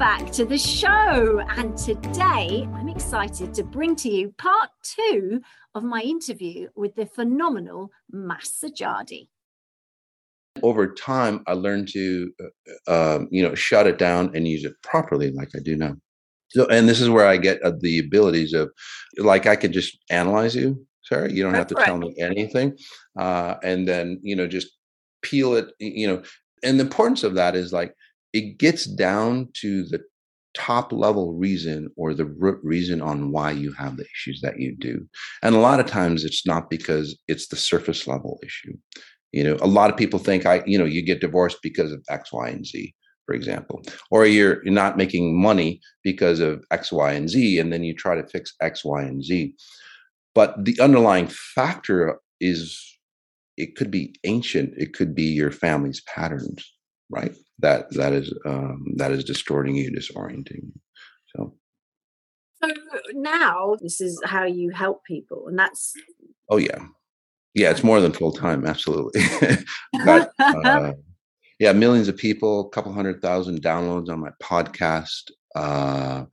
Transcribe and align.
Back 0.00 0.32
to 0.32 0.46
the 0.46 0.56
show. 0.56 1.42
And 1.58 1.76
today 1.76 2.66
I'm 2.72 2.88
excited 2.88 3.52
to 3.52 3.62
bring 3.62 3.94
to 3.96 4.08
you 4.08 4.34
part 4.38 4.70
two 4.82 5.42
of 5.74 5.84
my 5.84 6.00
interview 6.00 6.68
with 6.74 6.94
the 6.94 7.04
phenomenal 7.04 7.90
Mas 8.10 8.50
Sajady. 8.64 9.28
Over 10.62 10.94
time, 10.94 11.42
I 11.46 11.52
learned 11.52 11.88
to, 11.88 12.32
uh, 12.88 13.16
um, 13.16 13.28
you 13.30 13.42
know, 13.42 13.54
shut 13.54 13.86
it 13.86 13.98
down 13.98 14.34
and 14.34 14.48
use 14.48 14.64
it 14.64 14.72
properly, 14.82 15.32
like 15.32 15.50
I 15.54 15.58
do 15.58 15.76
now. 15.76 15.96
So, 16.48 16.66
and 16.68 16.88
this 16.88 17.02
is 17.02 17.10
where 17.10 17.26
I 17.26 17.36
get 17.36 17.62
uh, 17.62 17.72
the 17.78 17.98
abilities 17.98 18.54
of, 18.54 18.70
like, 19.18 19.46
I 19.46 19.54
could 19.54 19.72
just 19.72 19.98
analyze 20.08 20.56
you, 20.56 20.82
Sarah. 21.02 21.30
You 21.30 21.42
don't 21.42 21.52
That's 21.52 21.60
have 21.60 21.68
to 21.68 21.74
right. 21.74 21.84
tell 21.84 21.98
me 21.98 22.14
anything, 22.18 22.74
uh, 23.18 23.56
and 23.62 23.86
then 23.86 24.18
you 24.22 24.34
know 24.34 24.48
just 24.48 24.68
peel 25.20 25.56
it. 25.56 25.72
You 25.78 26.06
know, 26.06 26.22
and 26.64 26.80
the 26.80 26.84
importance 26.84 27.22
of 27.22 27.34
that 27.34 27.54
is 27.54 27.70
like 27.70 27.94
it 28.32 28.58
gets 28.58 28.84
down 28.84 29.48
to 29.60 29.84
the 29.84 30.00
top 30.54 30.92
level 30.92 31.34
reason 31.34 31.90
or 31.96 32.12
the 32.12 32.24
root 32.24 32.58
reason 32.62 33.00
on 33.00 33.30
why 33.30 33.50
you 33.50 33.72
have 33.72 33.96
the 33.96 34.04
issues 34.16 34.40
that 34.40 34.58
you 34.58 34.74
do. 34.76 35.06
And 35.42 35.54
a 35.54 35.60
lot 35.60 35.80
of 35.80 35.86
times 35.86 36.24
it's 36.24 36.46
not 36.46 36.70
because 36.70 37.18
it's 37.28 37.48
the 37.48 37.56
surface 37.56 38.06
level 38.06 38.40
issue. 38.42 38.76
You 39.32 39.44
know, 39.44 39.56
a 39.60 39.66
lot 39.66 39.90
of 39.90 39.96
people 39.96 40.18
think 40.18 40.46
I, 40.46 40.62
you 40.66 40.76
know, 40.76 40.84
you 40.84 41.02
get 41.02 41.20
divorced 41.20 41.58
because 41.62 41.92
of 41.92 42.04
X, 42.08 42.32
Y, 42.32 42.48
and 42.48 42.66
Z, 42.66 42.92
for 43.26 43.34
example, 43.34 43.82
or 44.10 44.26
you're, 44.26 44.64
you're 44.64 44.74
not 44.74 44.96
making 44.96 45.40
money 45.40 45.80
because 46.02 46.40
of 46.40 46.64
X, 46.72 46.90
Y, 46.90 47.12
and 47.12 47.28
Z, 47.28 47.60
and 47.60 47.72
then 47.72 47.84
you 47.84 47.94
try 47.94 48.16
to 48.16 48.26
fix 48.26 48.54
X, 48.60 48.84
Y, 48.84 49.02
and 49.02 49.22
Z. 49.22 49.54
But 50.34 50.64
the 50.64 50.80
underlying 50.80 51.28
factor 51.28 52.18
is 52.40 52.98
it 53.56 53.76
could 53.76 53.90
be 53.90 54.14
ancient, 54.24 54.74
it 54.76 54.94
could 54.94 55.14
be 55.14 55.24
your 55.24 55.52
family's 55.52 56.00
patterns, 56.02 56.72
right? 57.08 57.34
That 57.60 57.90
that 57.94 58.12
is 58.12 58.32
um, 58.44 58.84
that 58.96 59.12
is 59.12 59.24
distorting 59.24 59.74
you, 59.74 59.90
disorienting 59.90 60.62
you. 60.62 60.72
So. 61.36 61.54
So 62.62 62.70
now 63.14 63.76
this 63.80 64.02
is 64.02 64.20
how 64.24 64.44
you 64.44 64.70
help 64.70 65.04
people, 65.04 65.44
and 65.48 65.58
that's. 65.58 65.92
Oh 66.50 66.58
yeah, 66.58 66.84
yeah. 67.54 67.70
It's 67.70 67.84
more 67.84 68.00
than 68.00 68.12
full 68.12 68.32
time. 68.32 68.66
Absolutely. 68.66 69.22
Got, 70.04 70.28
uh, 70.38 70.92
yeah, 71.58 71.72
millions 71.72 72.08
of 72.08 72.18
people, 72.18 72.66
a 72.66 72.68
couple 72.68 72.92
hundred 72.92 73.22
thousand 73.22 73.62
downloads 73.62 74.10
on 74.10 74.20
my 74.20 74.30
podcast. 74.42 75.30
Uh, 75.54 76.24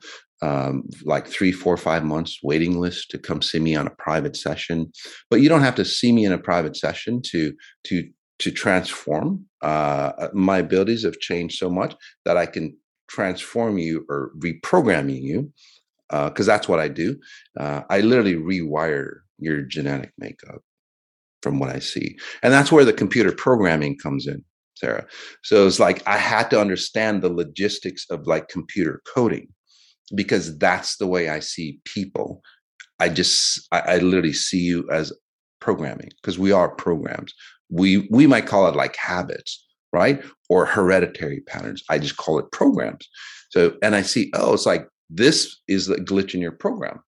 um, 0.41 0.84
like 1.03 1.28
three, 1.28 1.52
four, 1.52 1.78
five 1.78 2.03
months 2.03 2.39
waiting 2.44 2.80
list 2.80 3.09
to 3.12 3.17
come 3.17 3.41
see 3.41 3.59
me 3.59 3.75
on 3.75 3.88
a 3.88 3.95
private 3.97 4.36
session. 4.36 4.91
But 5.30 5.41
you 5.41 5.50
don't 5.50 5.62
have 5.62 5.75
to 5.75 5.86
see 5.86 6.12
me 6.12 6.25
in 6.25 6.31
a 6.31 6.38
private 6.38 6.75
session 6.75 7.22
to 7.31 7.53
to 7.86 8.08
to 8.40 8.52
transform. 8.52 9.46
Uh, 9.62 10.12
uh, 10.18 10.30
my 10.34 10.60
abilities 10.60 11.04
have 11.04 11.20
changed 11.20 11.58
so 11.58 11.70
much 11.70 11.96
that 12.26 12.38
I 12.38 12.46
can 12.46 12.78
transform 13.10 13.78
you 13.78 14.06
or 14.10 14.32
reprogramming 14.38 15.22
you, 15.22 15.52
because 16.10 16.48
uh, 16.48 16.54
that's 16.54 16.68
what 16.68 16.80
I 16.80 16.88
do. 16.88 17.20
Uh, 17.59 17.81
I 17.90 18.02
literally 18.02 18.36
rewire 18.36 19.20
your 19.40 19.62
genetic 19.62 20.12
makeup 20.18 20.62
from 21.42 21.59
what 21.59 21.70
I 21.70 21.80
see, 21.80 22.18
and 22.44 22.53
that's 22.53 22.72
where 22.72 22.86
the 22.86 22.94
computer 22.94 23.31
programming 23.31 23.97
comes 23.97 24.28
in, 24.28 24.44
Sarah. 24.76 25.06
So 25.44 25.66
it's 25.66 25.80
like 25.80 26.03
I 26.08 26.18
had 26.18 26.50
to 26.50 26.62
understand 26.62 27.22
the 27.22 27.34
logistics 27.34 28.06
of 28.09 28.28
like 28.28 28.50
computer 28.50 29.02
coding, 29.14 29.47
because 30.14 30.58
that's 30.58 30.97
the 30.97 31.08
way 31.08 31.30
I 31.30 31.40
see 31.40 31.80
people. 31.86 32.42
I 33.00 33.09
just 33.09 33.68
I, 33.72 33.80
I 33.80 33.97
literally 33.97 34.34
see 34.34 34.59
you 34.59 34.88
as 34.92 35.14
programming 35.59 36.09
because 36.22 36.38
we 36.38 36.52
are 36.52 36.70
programs 36.70 37.34
we 37.69 38.07
we 38.09 38.28
might 38.28 38.45
call 38.45 38.67
it 38.67 38.75
like 38.75 38.95
habits 38.95 39.63
right? 39.94 40.23
Or 40.50 40.66
hereditary 40.66 41.41
patterns. 41.41 41.83
I 41.89 41.97
just 41.97 42.17
call 42.17 42.39
it 42.39 42.51
programs. 42.51 43.07
So 43.50 43.75
and 43.81 43.95
i 43.95 44.01
see 44.01 44.29
oh 44.33 44.53
it's 44.53 44.66
like 44.66 44.88
this 45.09 45.57
is 45.67 45.88
the 45.88 45.95
glitch 45.95 46.33
in 46.33 46.41
your 46.41 46.51
program. 46.51 47.00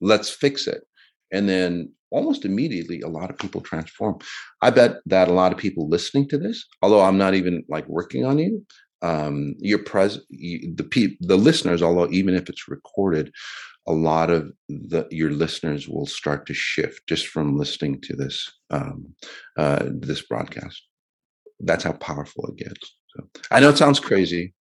Let's 0.00 0.30
fix 0.30 0.66
it. 0.66 0.82
And 1.30 1.48
then 1.48 1.92
almost 2.10 2.44
immediately 2.44 3.00
a 3.00 3.08
lot 3.08 3.30
of 3.30 3.38
people 3.38 3.60
transform. 3.60 4.18
I 4.62 4.70
bet 4.70 4.96
that 5.06 5.28
a 5.28 5.32
lot 5.32 5.52
of 5.52 5.58
people 5.58 5.88
listening 5.88 6.28
to 6.28 6.38
this 6.38 6.64
although 6.82 7.02
i'm 7.02 7.18
not 7.18 7.34
even 7.34 7.64
like 7.68 7.86
working 7.88 8.24
on 8.24 8.38
you 8.38 8.64
um 9.02 9.54
your 9.58 9.82
pres 9.82 10.20
the 10.30 10.86
pe- 10.90 11.16
the 11.20 11.36
listeners 11.36 11.82
although 11.82 12.10
even 12.10 12.34
if 12.34 12.48
it's 12.48 12.68
recorded 12.68 13.32
a 13.86 13.92
lot 13.92 14.30
of 14.30 14.52
the 14.68 15.06
your 15.10 15.30
listeners 15.30 15.88
will 15.88 16.06
start 16.06 16.46
to 16.46 16.54
shift 16.54 17.06
just 17.08 17.26
from 17.26 17.56
listening 17.56 18.00
to 18.02 18.14
this 18.14 18.50
um, 18.70 19.14
uh, 19.56 19.84
this 19.90 20.22
broadcast. 20.22 20.82
That's 21.60 21.84
how 21.84 21.92
powerful 21.92 22.46
it 22.46 22.56
gets. 22.56 22.94
So 23.16 23.28
I 23.50 23.60
know 23.60 23.70
it 23.70 23.78
sounds 23.78 24.00
crazy. 24.00 24.54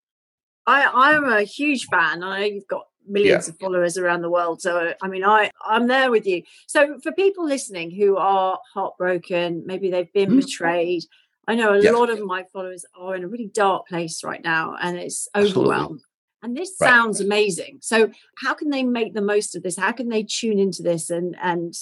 I 0.67 0.89
I'm 0.93 1.25
a 1.25 1.43
huge 1.43 1.85
fan. 1.85 2.23
I 2.23 2.39
know 2.39 2.45
you've 2.45 2.67
got 2.67 2.85
millions 3.07 3.47
yeah. 3.47 3.53
of 3.53 3.59
followers 3.59 3.97
around 3.97 4.21
the 4.21 4.29
world. 4.29 4.61
So 4.61 4.93
I 5.01 5.07
mean, 5.07 5.23
I 5.23 5.51
I'm 5.65 5.87
there 5.87 6.11
with 6.11 6.25
you. 6.25 6.43
So 6.67 6.99
for 7.01 7.11
people 7.11 7.45
listening 7.45 7.91
who 7.91 8.17
are 8.17 8.59
heartbroken, 8.73 9.63
maybe 9.65 9.91
they've 9.91 10.11
been 10.13 10.29
mm-hmm. 10.29 10.39
betrayed. 10.39 11.03
I 11.47 11.55
know 11.55 11.73
a 11.73 11.81
lot 11.91 12.09
of 12.09 12.21
my 12.21 12.45
followers 12.53 12.85
are 12.97 13.15
in 13.15 13.23
a 13.23 13.27
really 13.27 13.49
dark 13.51 13.87
place 13.87 14.23
right 14.23 14.43
now, 14.43 14.75
and 14.81 14.97
it's 14.97 15.27
overwhelmed. 15.35 16.01
And 16.43 16.57
this 16.57 16.75
right. 16.81 16.89
sounds 16.89 17.21
amazing. 17.21 17.79
So 17.81 18.11
how 18.37 18.53
can 18.53 18.69
they 18.69 18.83
make 18.83 19.13
the 19.13 19.21
most 19.21 19.55
of 19.55 19.63
this? 19.63 19.77
How 19.77 19.91
can 19.91 20.09
they 20.09 20.23
tune 20.23 20.57
into 20.57 20.81
this 20.81 21.09
and 21.09 21.35
and 21.41 21.73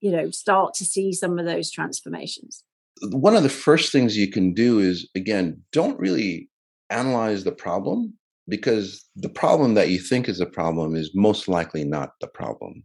you 0.00 0.10
know 0.10 0.30
start 0.30 0.74
to 0.74 0.84
see 0.84 1.12
some 1.12 1.38
of 1.38 1.44
those 1.44 1.70
transformations? 1.70 2.64
One 3.02 3.36
of 3.36 3.42
the 3.42 3.48
first 3.48 3.92
things 3.92 4.16
you 4.16 4.30
can 4.30 4.54
do 4.54 4.78
is 4.78 5.08
again, 5.14 5.62
don't 5.72 5.98
really 5.98 6.48
analyze 6.90 7.44
the 7.44 7.52
problem 7.52 8.14
because 8.48 9.04
the 9.14 9.28
problem 9.28 9.74
that 9.74 9.90
you 9.90 9.98
think 9.98 10.28
is 10.28 10.40
a 10.40 10.46
problem 10.46 10.96
is 10.96 11.10
most 11.14 11.48
likely 11.48 11.84
not 11.84 12.12
the 12.20 12.28
problem. 12.28 12.84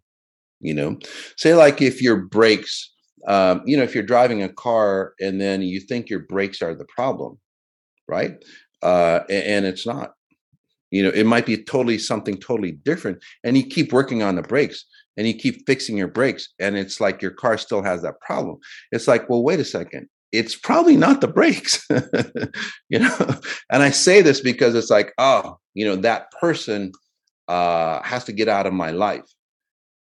You 0.59 0.73
know, 0.73 0.97
say 1.37 1.55
like 1.55 1.81
if 1.81 2.01
your 2.01 2.17
brakes, 2.17 2.91
um, 3.27 3.61
you 3.65 3.77
know, 3.77 3.83
if 3.83 3.93
you're 3.95 4.03
driving 4.03 4.43
a 4.43 4.49
car 4.49 5.13
and 5.19 5.39
then 5.39 5.61
you 5.61 5.79
think 5.79 6.09
your 6.09 6.19
brakes 6.19 6.61
are 6.61 6.75
the 6.75 6.85
problem, 6.85 7.39
right? 8.07 8.43
Uh, 8.81 9.21
and 9.29 9.65
it's 9.65 9.85
not 9.87 10.13
you 10.93 11.01
know 11.01 11.09
it 11.09 11.25
might 11.25 11.47
be 11.47 11.57
totally 11.57 11.97
something 11.97 12.37
totally 12.37 12.71
different 12.71 13.17
and 13.43 13.57
you 13.57 13.65
keep 13.65 13.91
working 13.91 14.21
on 14.21 14.35
the 14.35 14.43
brakes 14.43 14.85
and 15.17 15.27
you 15.27 15.33
keep 15.33 15.65
fixing 15.65 15.97
your 15.97 16.07
brakes 16.07 16.49
and 16.59 16.77
it's 16.77 17.01
like 17.01 17.19
your 17.19 17.31
car 17.31 17.57
still 17.57 17.81
has 17.81 18.03
that 18.03 18.21
problem. 18.21 18.57
It's 18.91 19.07
like 19.07 19.27
well 19.27 19.43
wait 19.43 19.59
a 19.59 19.65
second 19.65 20.07
it's 20.31 20.55
probably 20.55 20.95
not 20.95 21.21
the 21.21 21.27
brakes 21.27 21.87
you 22.89 22.99
know? 22.99 23.39
And 23.71 23.83
i 23.83 23.89
say 23.89 24.21
this 24.21 24.39
because 24.39 24.75
it's 24.75 24.91
like 24.91 25.13
oh 25.17 25.57
you 25.73 25.83
know 25.83 25.95
that 25.95 26.31
person 26.39 26.91
uh 27.47 28.01
has 28.03 28.23
to 28.25 28.31
get 28.31 28.47
out 28.47 28.67
of 28.67 28.73
my 28.73 28.91
life. 28.91 29.25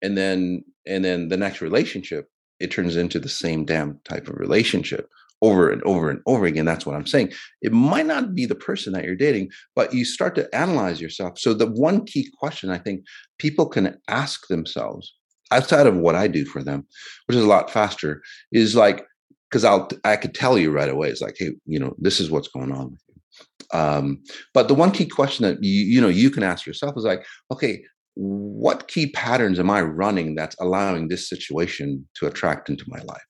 And 0.03 0.15
then 0.15 0.63
and 0.85 1.03
then 1.03 1.29
the 1.29 1.37
next 1.37 1.61
relationship 1.61 2.29
it 2.59 2.69
turns 2.69 2.95
into 2.95 3.19
the 3.19 3.29
same 3.29 3.65
damn 3.65 3.99
type 4.05 4.27
of 4.27 4.37
relationship 4.37 5.09
over 5.43 5.69
and 5.69 5.83
over 5.83 6.09
and 6.09 6.21
over 6.25 6.45
again. 6.45 6.65
That's 6.65 6.85
what 6.85 6.95
I'm 6.95 7.05
saying. 7.05 7.33
It 7.61 7.73
might 7.73 8.05
not 8.05 8.33
be 8.33 8.45
the 8.45 8.55
person 8.55 8.93
that 8.93 9.03
you're 9.03 9.15
dating, 9.15 9.51
but 9.75 9.93
you 9.93 10.05
start 10.05 10.33
to 10.35 10.55
analyze 10.55 11.01
yourself. 11.01 11.37
So, 11.37 11.53
the 11.53 11.67
one 11.67 12.05
key 12.05 12.29
question 12.39 12.71
I 12.71 12.79
think 12.79 13.03
people 13.37 13.67
can 13.67 13.97
ask 14.07 14.47
themselves 14.47 15.13
outside 15.51 15.85
of 15.85 15.97
what 15.97 16.15
I 16.15 16.27
do 16.27 16.45
for 16.45 16.63
them, 16.63 16.87
which 17.27 17.37
is 17.37 17.43
a 17.43 17.47
lot 17.47 17.69
faster, 17.69 18.21
is 18.51 18.75
like, 18.75 19.05
because 19.51 19.65
I'll 19.65 19.89
I 20.05 20.15
could 20.15 20.33
tell 20.33 20.57
you 20.57 20.71
right 20.71 20.89
away. 20.89 21.09
It's 21.09 21.21
like, 21.21 21.35
hey, 21.37 21.51
you 21.65 21.77
know, 21.77 21.93
this 21.99 22.19
is 22.19 22.31
what's 22.31 22.47
going 22.47 22.71
on 22.71 22.91
with 22.91 23.01
you. 23.09 23.77
Um, 23.79 24.23
but 24.53 24.67
the 24.67 24.73
one 24.73 24.91
key 24.91 25.05
question 25.05 25.43
that 25.43 25.61
you 25.61 25.83
you 25.83 26.01
know 26.01 26.07
you 26.07 26.31
can 26.31 26.43
ask 26.43 26.65
yourself 26.65 26.95
is 26.97 27.03
like, 27.03 27.25
okay, 27.51 27.83
what 28.15 28.87
key 28.87 29.11
patterns 29.11 29.59
am 29.59 29.69
I 29.69 29.81
running 29.81 30.35
that's 30.35 30.55
allowing 30.59 31.07
this 31.07 31.27
situation 31.27 32.07
to 32.15 32.27
attract 32.27 32.69
into 32.69 32.85
my 32.87 32.99
life? 32.99 33.25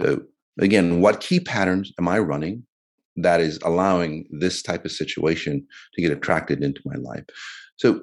So 0.00 0.22
again, 0.64 1.00
what 1.00 1.20
key 1.20 1.40
patterns 1.40 1.92
am 1.98 2.08
I 2.08 2.18
running 2.18 2.64
that 3.16 3.40
is 3.40 3.58
allowing 3.62 4.26
this 4.30 4.62
type 4.62 4.84
of 4.84 4.92
situation 4.92 5.66
to 5.94 6.02
get 6.02 6.12
attracted 6.12 6.62
into 6.62 6.80
my 6.84 6.96
life? 6.96 7.24
So, 7.76 8.00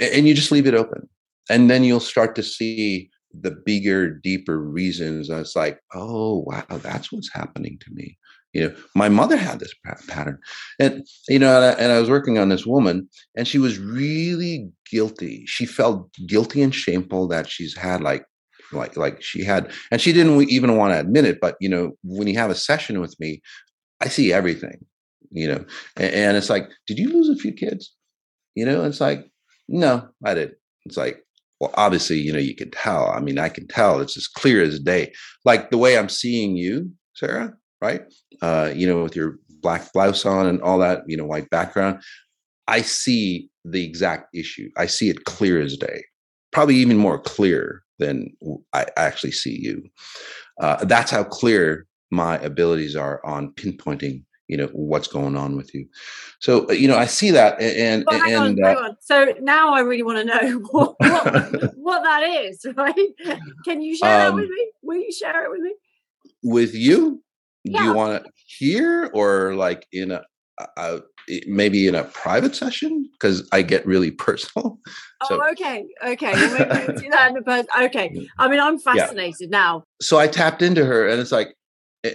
and 0.00 0.28
you 0.28 0.34
just 0.34 0.52
leave 0.52 0.66
it 0.66 0.74
open. 0.74 1.08
And 1.48 1.70
then 1.70 1.84
you'll 1.84 2.00
start 2.00 2.34
to 2.36 2.42
see 2.42 3.10
the 3.32 3.50
bigger, 3.50 4.10
deeper 4.10 4.58
reasons. 4.58 5.28
And 5.28 5.40
It's 5.40 5.56
like, 5.56 5.80
oh, 5.94 6.44
wow, 6.46 6.64
that's 6.70 7.12
what's 7.12 7.32
happening 7.32 7.78
to 7.80 7.90
me. 7.92 8.18
you 8.52 8.62
know 8.62 8.74
my 8.94 9.08
mother 9.08 9.36
had 9.36 9.60
this 9.60 9.74
pattern 10.08 10.38
and 10.78 11.06
you 11.28 11.38
know 11.38 11.54
and 11.56 11.64
I, 11.64 11.72
and 11.82 11.92
I, 11.92 12.00
was 12.00 12.08
working 12.08 12.38
on 12.38 12.48
this 12.48 12.64
woman 12.64 13.08
and 13.36 13.46
she 13.46 13.58
was 13.58 13.78
really 13.78 14.70
guilty 14.90 15.44
she 15.46 15.66
felt 15.66 16.10
guilty 16.26 16.62
and 16.62 16.74
shameful 16.74 17.28
that 17.28 17.48
she's 17.48 17.76
had 17.76 18.00
like 18.00 18.24
like 18.72 18.96
like 18.96 19.22
she 19.22 19.44
had 19.44 19.70
and 19.90 20.00
she 20.00 20.12
didn't 20.12 20.40
even 20.50 20.76
want 20.76 20.92
to 20.92 21.00
admit 21.00 21.24
it 21.24 21.38
but 21.40 21.56
you 21.60 21.68
know 21.68 21.92
when 22.02 22.26
you 22.26 22.38
have 22.38 22.50
a 22.50 22.54
session 22.54 23.00
with 23.00 23.18
me 23.20 23.40
i 24.00 24.08
see 24.08 24.32
everything 24.32 24.84
you 25.30 25.48
know 25.48 25.64
and, 25.96 26.14
and 26.14 26.36
it's 26.36 26.50
like 26.50 26.68
did 26.86 26.98
you 26.98 27.08
lose 27.08 27.28
a 27.28 27.40
few 27.40 27.52
kids 27.52 27.94
you 28.54 28.64
know 28.64 28.84
it's 28.84 29.00
like 29.00 29.26
no 29.68 30.08
i 30.24 30.34
didn't 30.34 30.56
it's 30.84 30.96
like 30.96 31.22
well 31.60 31.72
obviously 31.74 32.18
you 32.18 32.32
know 32.32 32.38
you 32.38 32.54
can 32.54 32.70
tell 32.70 33.10
i 33.10 33.20
mean 33.20 33.38
i 33.38 33.48
can 33.48 33.66
tell 33.68 34.00
it's 34.00 34.16
as 34.16 34.26
clear 34.26 34.62
as 34.62 34.80
day 34.80 35.12
like 35.44 35.70
the 35.70 35.78
way 35.78 35.96
i'm 35.96 36.08
seeing 36.08 36.56
you 36.56 36.90
sarah 37.14 37.52
right? 37.80 38.02
Uh, 38.42 38.72
you 38.74 38.86
know, 38.86 39.02
with 39.02 39.16
your 39.16 39.38
black 39.62 39.92
blouse 39.92 40.24
on 40.24 40.46
and 40.46 40.60
all 40.62 40.78
that, 40.78 41.02
you 41.06 41.16
know, 41.16 41.24
white 41.24 41.50
background. 41.50 42.02
I 42.68 42.82
see 42.82 43.48
the 43.64 43.84
exact 43.84 44.34
issue. 44.34 44.70
I 44.76 44.86
see 44.86 45.08
it 45.08 45.24
clear 45.24 45.60
as 45.60 45.76
day, 45.76 46.04
probably 46.56 46.76
even 46.76 46.96
more 46.96 47.18
clear 47.18 47.82
than 47.98 48.34
I 48.72 48.86
actually 48.96 49.32
see 49.32 49.60
you. 49.60 49.86
Uh, 50.58 50.82
that's 50.86 51.10
how 51.10 51.22
clear 51.22 51.86
my 52.10 52.38
abilities 52.38 52.96
are 52.96 53.20
on 53.26 53.52
pinpointing 53.52 54.24
you 54.48 54.56
know 54.56 54.68
what's 54.72 55.08
going 55.08 55.36
on 55.36 55.56
with 55.56 55.74
you. 55.74 55.86
So 56.38 56.66
uh, 56.70 56.72
you 56.72 56.88
know 56.88 56.96
i 56.96 57.04
see 57.04 57.30
that 57.32 57.60
and 57.60 58.04
well, 58.06 58.22
and 58.30 58.64
on, 58.64 58.84
uh, 58.84 58.94
so 59.00 59.34
now 59.40 59.74
i 59.74 59.80
really 59.80 60.04
want 60.04 60.18
to 60.18 60.24
know 60.24 60.58
what, 60.70 60.94
what, 60.98 61.74
what 61.76 62.02
that 62.04 62.22
is 62.22 62.64
right? 62.76 62.94
Can 63.64 63.82
you 63.82 63.96
share 63.96 64.28
um, 64.28 64.36
that 64.36 64.40
with 64.40 64.48
me? 64.48 64.70
Will 64.82 64.98
you 64.98 65.12
share 65.12 65.44
it 65.44 65.50
with 65.50 65.60
me? 65.60 65.74
With 66.42 66.74
you? 66.74 67.22
Yeah. 67.64 67.80
do 67.80 67.84
you 67.86 67.94
want 67.94 68.24
to 68.24 68.30
hear 68.46 69.10
or 69.12 69.56
like 69.56 69.84
in 69.90 70.12
a, 70.12 70.22
a 70.76 71.00
maybe 71.46 71.88
in 71.88 71.94
a 71.94 72.04
private 72.04 72.54
session 72.54 73.08
because 73.12 73.48
I 73.52 73.62
get 73.62 73.86
really 73.86 74.10
personal. 74.26 74.78
So, 75.24 75.40
oh, 75.42 75.50
okay, 75.52 75.84
okay. 76.04 76.32
Well, 76.32 76.86
do 76.96 77.10
that 77.10 77.30
in 77.30 77.36
a 77.38 77.42
person. 77.42 77.66
Okay, 77.82 78.28
I 78.38 78.48
mean, 78.48 78.60
I'm 78.60 78.78
fascinated 78.78 79.48
yeah. 79.50 79.58
now. 79.58 79.84
So 80.00 80.18
I 80.18 80.28
tapped 80.28 80.62
into 80.62 80.84
her, 80.84 81.08
and 81.08 81.20
it's 81.20 81.32
like, 81.32 81.54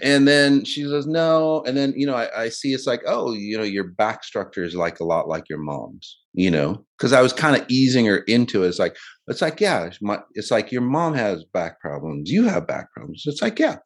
and 0.01 0.27
then 0.27 0.63
she 0.63 0.83
says 0.83 1.07
no, 1.07 1.63
and 1.65 1.75
then 1.75 1.93
you 1.95 2.05
know 2.05 2.15
I, 2.15 2.43
I 2.43 2.49
see 2.49 2.73
it's 2.73 2.87
like, 2.87 3.01
oh, 3.05 3.33
you 3.33 3.57
know, 3.57 3.63
your 3.63 3.85
back 3.85 4.23
structure 4.23 4.63
is 4.63 4.75
like 4.75 4.99
a 4.99 5.03
lot 5.05 5.27
like 5.27 5.49
your 5.49 5.59
mom's, 5.59 6.17
you 6.33 6.51
know, 6.51 6.85
because 6.97 7.13
I 7.13 7.21
was 7.21 7.33
kind 7.33 7.59
of 7.59 7.65
easing 7.69 8.05
her 8.05 8.19
into 8.19 8.63
it. 8.63 8.69
It's 8.69 8.79
like, 8.79 8.95
it's 9.27 9.41
like, 9.41 9.59
yeah, 9.59 9.89
my, 10.01 10.19
it's 10.33 10.51
like 10.51 10.71
your 10.71 10.81
mom 10.81 11.13
has 11.15 11.43
back 11.43 11.79
problems, 11.81 12.29
you 12.29 12.43
have 12.43 12.67
back 12.67 12.91
problems. 12.93 13.23
It's 13.25 13.41
like, 13.41 13.59
yeah, 13.59 13.77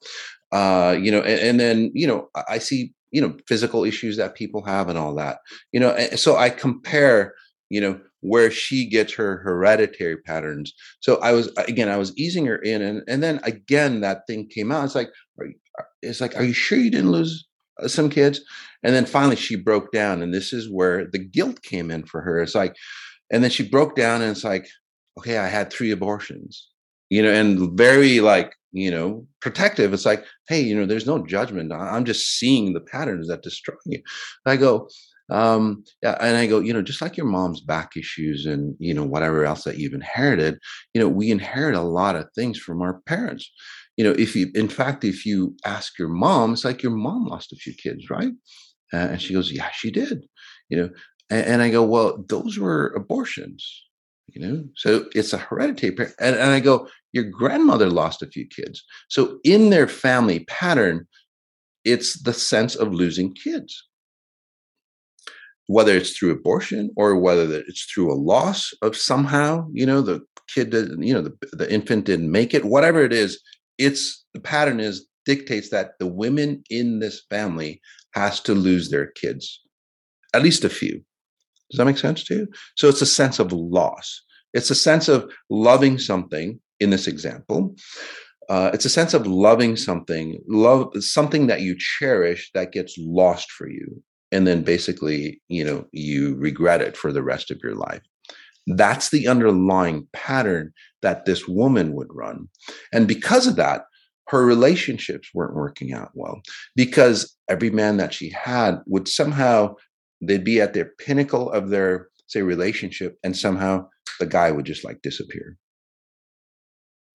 uh, 0.51 0.95
you 0.99 1.11
know, 1.11 1.21
and, 1.21 1.39
and, 1.39 1.59
then 1.59 1.91
you 1.93 2.07
know, 2.07 2.29
I 2.47 2.59
see 2.59 2.93
you 3.15 3.21
know 3.21 3.33
physical 3.47 3.85
issues 3.85 4.17
that 4.17 4.35
people 4.35 4.62
have 4.65 4.89
and 4.89 5.00
all 5.00 5.15
that. 5.15 5.38
You 5.71 5.79
know, 5.79 5.97
so 6.17 6.35
I 6.35 6.50
compare, 6.50 7.33
you 7.69 7.79
know, 7.79 7.97
where 8.19 8.51
she 8.51 8.89
gets 8.89 9.13
her 9.13 9.38
hereditary 9.38 10.17
patterns. 10.17 10.73
So 11.00 11.15
I 11.21 11.31
was 11.31 11.50
again, 11.57 11.88
I 11.88 11.95
was 11.95 12.12
easing 12.17 12.45
her 12.47 12.57
in, 12.57 12.81
and 12.81 13.03
and 13.07 13.23
then 13.23 13.39
again 13.44 14.01
that 14.01 14.27
thing 14.27 14.50
came 14.50 14.69
out. 14.69 14.83
It's 14.83 14.95
like, 14.95 15.12
it's 16.01 16.19
like, 16.19 16.35
are 16.35 16.44
you 16.44 16.51
sure 16.51 16.77
you 16.77 16.91
didn't 16.91 17.13
lose 17.13 17.47
uh, 17.81 17.88
some 17.88 18.09
kids? 18.09 18.41
And 18.83 18.94
then 18.94 19.06
finally 19.06 19.38
she 19.38 19.56
broke 19.56 19.94
down, 19.94 20.21
and 20.21 20.33
this 20.33 20.51
is 20.51 20.69
where 20.69 21.07
the 21.09 21.19
guilt 21.19 21.62
came 21.62 21.89
in 21.89 22.06
for 22.06 22.19
her. 22.21 22.41
It's 22.41 22.53
like, 22.53 22.75
and 23.31 23.41
then 23.41 23.50
she 23.50 23.63
broke 23.67 23.95
down, 23.95 24.21
and 24.21 24.31
it's 24.31 24.44
like, 24.44 24.67
okay, 25.17 25.38
I 25.38 25.47
had 25.47 25.71
three 25.71 25.91
abortions, 25.91 26.67
you 27.09 27.23
know, 27.23 27.31
and 27.31 27.77
very 27.77 28.19
like 28.19 28.51
you 28.75 28.92
know, 28.92 29.25
protective. 29.42 29.94
It's 29.94 30.06
like, 30.06 30.25
hey, 30.50 30.60
you 30.60 30.75
know, 30.75 30.86
there's 30.86 31.07
no 31.07 31.25
judgment. 31.25 31.72
I'm 31.72 32.04
just 32.04 32.38
seeing 32.38 32.74
the 32.74 32.81
patterns 32.81 33.30
that 33.30 33.42
destroy 33.42 33.75
you. 33.86 34.01
I 34.45 34.57
go, 34.57 34.89
um, 35.31 35.83
and 36.04 36.36
I 36.36 36.45
go, 36.45 36.60
you 36.60 36.74
know, 36.74 36.81
just 36.81 37.01
like 37.01 37.16
your 37.16 37.25
mom's 37.25 37.62
back 37.62 37.95
issues 37.95 38.45
and 38.45 38.75
you 38.80 38.94
know 38.94 39.06
whatever 39.06 39.45
else 39.45 39.63
that 39.63 39.77
you've 39.80 39.94
inherited, 39.94 40.60
you 40.94 41.01
know, 41.01 41.07
we 41.07 41.31
inherit 41.31 41.74
a 41.74 41.81
lot 41.81 42.18
of 42.18 42.27
things 42.36 42.60
from 42.60 42.81
our 42.81 43.01
parents. 43.06 43.50
You 43.98 44.04
know, 44.04 44.12
if 44.12 44.36
you, 44.36 44.51
in 44.56 44.68
fact, 44.68 45.06
if 45.06 45.25
you 45.25 45.56
ask 45.66 45.98
your 45.98 46.10
mom, 46.10 46.51
it's 46.54 46.66
like 46.66 46.83
your 46.83 46.92
mom 46.92 47.27
lost 47.27 47.54
a 47.54 47.56
few 47.56 47.74
kids, 47.74 48.10
right? 48.10 48.33
Uh, 48.94 48.98
and 48.98 49.22
she 49.22 49.33
goes, 49.33 49.54
yeah, 49.54 49.69
she 49.72 49.89
did. 49.89 50.25
You 50.69 50.77
know, 50.77 50.89
and, 51.30 51.45
and 51.45 51.62
I 51.62 51.69
go, 51.69 51.83
well, 51.83 52.24
those 52.27 52.60
were 52.60 52.88
abortions 52.95 53.84
you 54.27 54.42
know? 54.42 54.63
So 54.75 55.06
it's 55.13 55.33
a 55.33 55.38
hereditary 55.38 55.95
and, 56.19 56.36
and 56.36 56.51
i 56.51 56.60
go 56.60 56.88
your 57.13 57.24
grandmother 57.24 57.89
lost 57.89 58.22
a 58.22 58.27
few 58.27 58.45
kids. 58.45 58.83
So 59.07 59.39
in 59.45 59.69
their 59.69 59.88
family 59.88 60.44
pattern 60.45 61.07
it's 61.86 62.22
the 62.24 62.33
sense 62.33 62.75
of 62.75 62.94
losing 62.94 63.33
kids. 63.33 63.88
Whether 65.68 65.95
it's 65.95 66.18
through 66.18 66.31
abortion 66.31 66.92
or 66.98 67.18
whether 67.18 67.63
it's 67.68 67.86
through 67.86 68.12
a 68.12 68.16
loss 68.16 68.74
of 68.81 68.98
somehow 68.98 69.68
you 69.72 69.86
know 69.86 70.01
the 70.01 70.22
kid 70.48 70.69
did 70.72 70.92
you 71.00 71.13
know 71.13 71.22
the, 71.22 71.36
the 71.54 71.72
infant 71.72 72.06
didn't 72.06 72.31
make 72.31 72.54
it 72.54 72.66
whatever 72.66 73.01
it 73.01 73.12
is 73.12 73.39
it's 73.77 74.25
the 74.33 74.39
pattern 74.39 74.80
is 74.80 75.07
dictates 75.25 75.69
that 75.69 75.94
the 76.00 76.06
women 76.06 76.63
in 76.69 77.00
this 77.00 77.24
family 77.31 77.81
has 78.13 78.39
to 78.39 78.54
lose 78.54 78.89
their 78.89 79.07
kids 79.07 79.62
at 80.36 80.44
least 80.44 80.63
a 80.63 80.69
few 80.69 81.04
does 81.69 81.77
that 81.77 81.85
make 81.85 81.97
sense 81.97 82.23
to 82.25 82.35
you? 82.35 82.47
So 82.75 82.89
it's 82.89 83.01
a 83.01 83.06
sense 83.06 83.39
of 83.39 83.51
loss. 83.51 84.21
It's 84.53 84.69
a 84.69 84.75
sense 84.75 85.07
of 85.07 85.31
loving 85.50 85.97
something 85.97 86.59
in 86.79 86.89
this 86.89 87.07
example. 87.07 87.75
Uh, 88.50 88.69
it's 88.73 88.85
a 88.85 88.89
sense 88.89 89.13
of 89.13 89.25
loving 89.25 89.75
something, 89.75 90.39
love 90.47 90.91
something 91.03 91.47
that 91.47 91.62
you 91.62 91.75
cherish 91.77 92.51
that 92.53 92.71
gets 92.71 92.95
lost 92.97 93.51
for 93.51 93.67
you. 93.67 94.01
And 94.31 94.45
then 94.45 94.62
basically, 94.63 95.41
you 95.47 95.63
know, 95.63 95.85
you 95.91 96.35
regret 96.35 96.81
it 96.81 96.95
for 96.95 97.12
the 97.12 97.23
rest 97.23 97.51
of 97.51 97.59
your 97.63 97.75
life. 97.75 98.01
That's 98.67 99.09
the 99.09 99.27
underlying 99.27 100.07
pattern 100.13 100.73
that 101.01 101.25
this 101.25 101.47
woman 101.47 101.94
would 101.94 102.07
run. 102.12 102.47
And 102.91 103.07
because 103.07 103.47
of 103.47 103.56
that, 103.57 103.83
her 104.27 104.44
relationships 104.44 105.29
weren't 105.33 105.56
working 105.56 105.94
out 105.94 106.12
well 106.13 106.41
because 106.75 107.35
every 107.47 107.69
man 107.69 107.97
that 107.97 108.13
she 108.13 108.29
had 108.29 108.79
would 108.88 109.07
somehow 109.07 109.75
they'd 110.21 110.44
be 110.44 110.62
at 110.62 110.73
their 110.73 110.91
pinnacle 111.00 111.51
of 111.51 111.69
their 111.69 112.09
say 112.27 112.41
relationship 112.41 113.17
and 113.23 113.38
somehow 113.38 113.88
the 114.19 114.25
guy 114.25 114.51
would 114.51 114.65
just 114.65 114.83
like 114.83 115.01
disappear. 115.01 115.57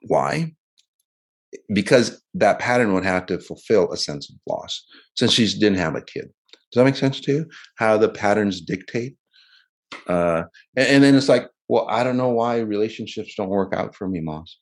Why? 0.07 0.55
Because 1.73 2.23
that 2.35 2.59
pattern 2.59 2.95
would 2.95 3.05
have 3.05 3.27
to 3.27 3.39
fulfill 3.39 3.91
a 3.93 3.97
sense 3.97 4.31
of 4.31 4.37
loss 4.49 4.85
since 5.17 5.33
she 5.33 5.47
didn't 5.47 5.79
have 5.79 5.97
a 5.97 6.03
kid. 6.03 6.29
Does 6.71 6.77
that 6.77 6.85
make 6.85 6.97
sense 6.97 7.21
to 7.23 7.33
you? 7.33 7.47
How 7.77 7.97
the 7.97 8.09
patterns 8.09 8.61
dictate 8.61 9.17
uh 10.07 10.43
and, 10.77 10.87
and 10.89 11.05
then 11.05 11.15
it's 11.15 11.29
like 11.29 11.49
well 11.69 11.87
i 11.89 12.03
don't 12.05 12.17
know 12.17 12.29
why 12.29 12.59
relationships 12.59 13.35
don't 13.37 13.49
work 13.49 13.75
out 13.75 13.95
for 13.95 14.09
me 14.09 14.21
Mas. 14.21 14.57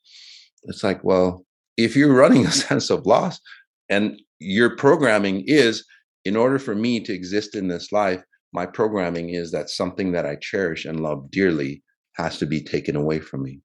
It's 0.64 0.82
like 0.82 1.02
well 1.04 1.44
if 1.76 1.96
you're 1.96 2.14
running 2.14 2.46
a 2.46 2.50
sense 2.50 2.90
of 2.90 3.06
loss 3.06 3.40
and 3.88 4.20
your 4.38 4.76
programming 4.76 5.44
is 5.46 5.84
in 6.24 6.36
order 6.36 6.58
for 6.58 6.74
me 6.74 7.00
to 7.00 7.12
exist 7.12 7.54
in 7.54 7.68
this 7.68 7.92
life 7.92 8.22
my 8.52 8.66
programming 8.66 9.30
is 9.30 9.50
that 9.52 9.70
something 9.70 10.12
that 10.12 10.26
I 10.26 10.36
cherish 10.36 10.84
and 10.84 11.00
love 11.00 11.30
dearly 11.30 11.82
has 12.14 12.38
to 12.38 12.46
be 12.46 12.62
taken 12.62 12.96
away 12.96 13.20
from 13.20 13.42
me. 13.42 13.60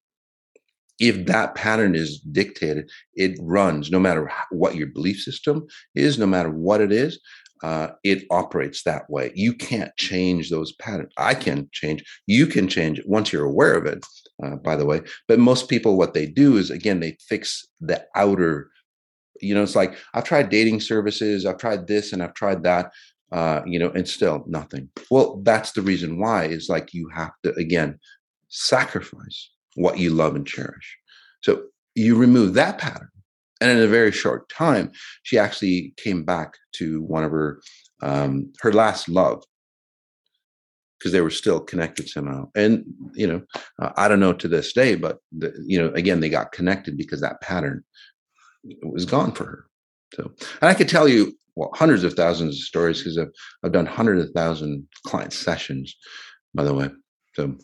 If 1.00 1.26
that 1.26 1.54
pattern 1.54 1.96
is 1.96 2.20
dictated, 2.20 2.88
it 3.14 3.36
runs 3.40 3.90
no 3.90 3.98
matter 3.98 4.30
what 4.50 4.76
your 4.76 4.86
belief 4.86 5.20
system 5.20 5.66
is, 5.94 6.18
no 6.18 6.26
matter 6.26 6.50
what 6.50 6.80
it 6.80 6.92
is, 6.92 7.18
uh, 7.64 7.88
it 8.04 8.24
operates 8.30 8.82
that 8.82 9.08
way. 9.08 9.32
You 9.34 9.54
can't 9.54 9.90
change 9.96 10.50
those 10.50 10.72
patterns. 10.74 11.12
I 11.16 11.34
can 11.34 11.68
change. 11.72 12.04
You 12.26 12.46
can 12.46 12.68
change 12.68 12.98
it 12.98 13.08
once 13.08 13.32
you're 13.32 13.44
aware 13.44 13.74
of 13.74 13.86
it, 13.86 14.04
uh, 14.44 14.56
by 14.56 14.76
the 14.76 14.84
way. 14.84 15.00
But 15.26 15.38
most 15.38 15.68
people, 15.68 15.96
what 15.96 16.14
they 16.14 16.26
do 16.26 16.58
is, 16.58 16.70
again, 16.70 17.00
they 17.00 17.16
fix 17.28 17.66
the 17.80 18.04
outer. 18.14 18.70
You 19.44 19.54
know, 19.54 19.62
it's 19.62 19.76
like 19.76 19.96
I've 20.14 20.24
tried 20.24 20.48
dating 20.48 20.80
services, 20.80 21.46
I've 21.46 21.58
tried 21.58 21.86
this 21.86 22.12
and 22.12 22.22
I've 22.22 22.34
tried 22.34 22.62
that 22.64 22.90
uh, 23.34 23.62
you 23.66 23.80
know, 23.80 23.90
and 23.90 24.06
still 24.08 24.44
nothing. 24.46 24.88
Well, 25.10 25.40
that's 25.42 25.72
the 25.72 25.82
reason 25.82 26.20
why 26.20 26.44
is 26.44 26.68
like 26.68 26.94
you 26.94 27.08
have 27.08 27.32
to 27.42 27.52
again 27.54 27.98
sacrifice 28.48 29.50
what 29.74 29.98
you 29.98 30.10
love 30.10 30.36
and 30.36 30.46
cherish. 30.46 30.96
So 31.42 31.64
you 31.96 32.14
remove 32.16 32.54
that 32.54 32.78
pattern, 32.78 33.08
and 33.60 33.72
in 33.72 33.82
a 33.82 33.88
very 33.88 34.12
short 34.12 34.48
time, 34.48 34.92
she 35.24 35.36
actually 35.36 35.94
came 35.96 36.24
back 36.24 36.54
to 36.74 37.02
one 37.02 37.24
of 37.24 37.32
her 37.32 37.60
um, 38.02 38.52
her 38.60 38.72
last 38.72 39.08
love 39.08 39.42
because 40.98 41.10
they 41.10 41.20
were 41.20 41.30
still 41.30 41.58
connected 41.58 42.08
somehow. 42.08 42.48
And 42.54 42.84
you 43.14 43.26
know, 43.26 43.42
uh, 43.82 43.90
I 43.96 44.06
don't 44.06 44.20
know 44.20 44.32
to 44.34 44.46
this 44.46 44.72
day, 44.72 44.94
but 44.94 45.18
the, 45.32 45.52
you 45.66 45.82
know, 45.82 45.92
again, 45.94 46.20
they 46.20 46.28
got 46.28 46.52
connected 46.52 46.96
because 46.96 47.20
that 47.20 47.40
pattern 47.40 47.82
was 48.82 49.04
gone 49.04 49.32
for 49.32 49.44
her. 49.44 49.64
So, 50.14 50.32
and 50.60 50.70
I 50.70 50.74
could 50.74 50.88
tell 50.88 51.08
you 51.08 51.32
well, 51.56 51.70
hundreds 51.74 52.04
of 52.04 52.14
thousands 52.14 52.56
of 52.56 52.62
stories 52.62 52.98
because 52.98 53.18
I've, 53.18 53.30
I've 53.62 53.72
done 53.72 53.86
hundreds 53.86 54.24
of 54.24 54.30
thousand 54.34 54.88
client 55.06 55.32
sessions, 55.32 55.96
by 56.54 56.64
the 56.64 56.74
way. 56.74 56.88
So, 57.34 57.56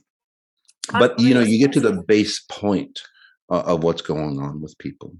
but 0.93 1.19
you 1.19 1.35
know, 1.35 1.41
you 1.41 1.59
get 1.59 1.73
to 1.75 1.81
the 1.81 2.03
base 2.07 2.41
point 2.49 3.01
uh, 3.51 3.63
of 3.67 3.83
what's 3.83 4.03
going 4.03 4.41
on 4.41 4.61
with 4.61 4.77
people. 4.79 5.15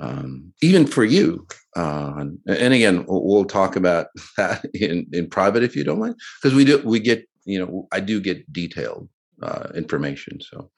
um, 0.00 0.52
even 0.62 0.86
for 0.86 1.04
you. 1.04 1.46
Uh, 1.74 2.24
and 2.46 2.74
again, 2.74 3.04
we'll 3.08 3.44
talk 3.44 3.76
about 3.76 4.08
that 4.36 4.64
in, 4.74 5.06
in 5.12 5.28
private 5.28 5.62
if 5.62 5.76
you 5.76 5.84
don't 5.84 5.98
mind, 5.98 6.16
because 6.40 6.54
we 6.54 6.64
do 6.64 6.78
we 6.84 7.00
get 7.00 7.26
you 7.44 7.58
know 7.58 7.88
I 7.92 8.00
do 8.00 8.20
get 8.20 8.50
detailed 8.52 9.08
uh, 9.42 9.68
information. 9.74 10.40
So, 10.40 10.70